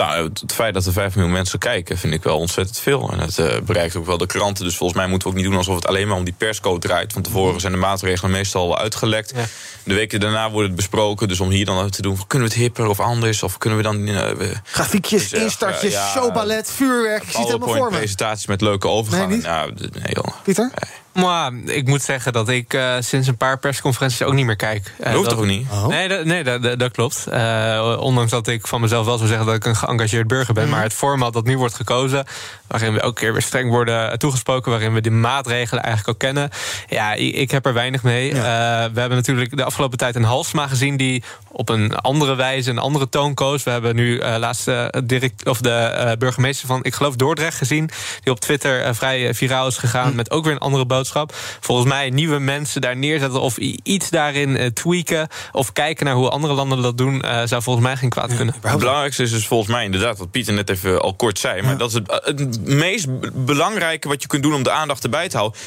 [0.01, 3.11] Nou, het feit dat er 5 miljoen mensen kijken, vind ik wel ontzettend veel.
[3.12, 4.64] En het uh, bereikt ook wel de kranten.
[4.64, 6.86] Dus volgens mij moeten we ook niet doen alsof het alleen maar om die perscode
[6.86, 7.12] draait.
[7.12, 9.32] Van tevoren zijn de maatregelen meestal al uitgelekt.
[9.36, 9.44] Ja.
[9.82, 11.28] De weken daarna wordt het besproken.
[11.28, 13.42] Dus om hier dan te doen, kunnen we het hipper of anders?
[13.42, 14.09] Of kunnen we dan...
[14.09, 14.20] Uh,
[14.62, 17.22] Grafiekjes, dus, uh, instartjes, ja, showballet, vuurwerk.
[17.22, 17.96] Je ziet het helemaal voor me.
[17.96, 19.28] presentaties met leuke overgangen.
[19.28, 19.46] Nee, niet?
[19.46, 20.34] nou, nee joh.
[20.42, 20.70] Pieter?
[20.74, 20.99] Nee.
[21.12, 24.92] Maar ik moet zeggen dat ik uh, sinds een paar persconferenties ook niet meer kijk.
[24.98, 25.66] Uh, dat hoeft dat, toch niet?
[25.70, 25.86] Oh.
[25.86, 27.26] Nee, dat, nee dat, dat klopt.
[27.28, 30.64] Uh, ondanks dat ik van mezelf wel zou zeggen dat ik een geëngageerd burger ben.
[30.64, 30.70] Mm.
[30.70, 32.26] Maar het format dat nu wordt gekozen,
[32.70, 36.50] waarin we elke keer weer streng worden toegesproken, waarin we die maatregelen eigenlijk ook kennen.
[36.88, 38.34] Ja, ik, ik heb er weinig mee.
[38.34, 38.90] Ja.
[38.92, 42.78] we hebben natuurlijk de afgelopen tijd een Halsma gezien die op een andere wijze, een
[42.78, 43.62] andere toon koos.
[43.62, 44.70] We hebben nu laatst
[45.04, 47.90] direct, of de burgemeester van, ik geloof Dordrecht gezien,
[48.22, 50.16] die op Twitter vrij viraal is gegaan mm.
[50.16, 51.32] met ook weer een andere boodschap.
[51.60, 56.28] Volgens mij nieuwe mensen daar neerzetten of iets daarin uh, tweaken of kijken naar hoe
[56.28, 58.54] andere landen dat doen, uh, zou volgens mij geen kwaad kunnen.
[58.62, 61.62] Ja, het belangrijkste is dus volgens mij inderdaad wat Pieter net even al kort zei,
[61.62, 61.76] maar ja.
[61.76, 63.06] dat is het, het meest
[63.44, 65.61] belangrijke wat je kunt doen om de aandacht erbij te houden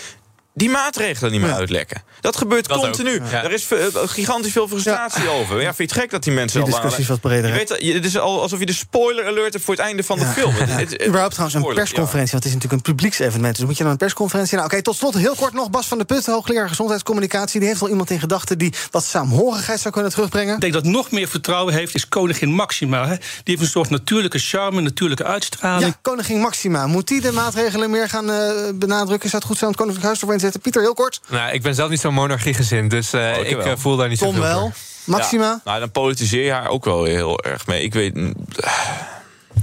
[0.53, 2.03] die maatregelen niet meer uitlekken.
[2.21, 3.21] Dat gebeurt Dat continu.
[3.31, 3.43] ja.
[3.43, 5.61] Er is eh, gigantisch veel frustratie over.
[5.61, 7.69] Ja, vind je het gek dat die mensen Die al discussie wat breder, Je weet,
[7.93, 10.53] het is al alsof je de spoiler alert hebt voor het einde van de film.
[10.53, 13.55] Het- het- het- Überhaupt trouwens een persconferentie, want het is natuurlijk een publieksevenement.
[13.55, 14.57] Dus moet je dan een persconferentie...
[14.57, 17.59] Nou, oké, tot slot heel kort nog Bas van der Put, hoogleraar gezondheidscommunicatie.
[17.59, 20.55] Die heeft al iemand in gedachten die wat saamhorigheid zou kunnen terugbrengen.
[20.55, 23.07] Ik denk dat nog meer vertrouwen heeft, is koningin Maxima.
[23.07, 23.15] Hè?
[23.15, 25.85] Die heeft een soort natuurlijke charme, natuurlijke uitstraling.
[25.89, 26.87] Ja, koningin Maxima.
[26.87, 29.29] Moet die de maatregelen meer gaan eh, benadrukken?
[29.29, 30.19] Zou het goed zijn om het Koninklijk Huis
[30.61, 31.21] Pieter, heel kort.
[31.29, 33.65] Nou, ik ben zelf niet zo'n monarchiegezind, dus eh, ik wel.
[33.65, 34.59] eh, voel daar niet Tom zoveel wel.
[34.59, 34.71] voor.
[35.05, 35.45] Maxima?
[35.45, 37.83] Ja, nou, dan politiseer je haar ook wel heel erg mee.
[37.83, 38.13] Ik weet...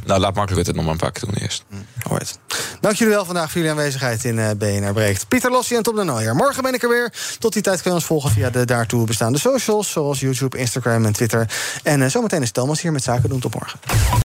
[0.04, 1.64] Nou, laat makkelijk het nog maar een paar keer doen eerst.
[2.02, 2.38] Alright.
[2.80, 5.28] Dank jullie wel vandaag voor jullie aanwezigheid in eh BNR Breekt.
[5.28, 6.34] Pieter Lossie en Tom de Nooijer.
[6.34, 7.12] Morgen ben ik er weer.
[7.38, 9.90] Tot die tijd kun je ons volgen via de daartoe bestaande socials...
[9.90, 11.48] zoals YouTube, Instagram en Twitter.
[11.82, 13.40] En eh, zometeen is Thomas hier met Zaken doen.
[13.40, 14.29] Tot morgen.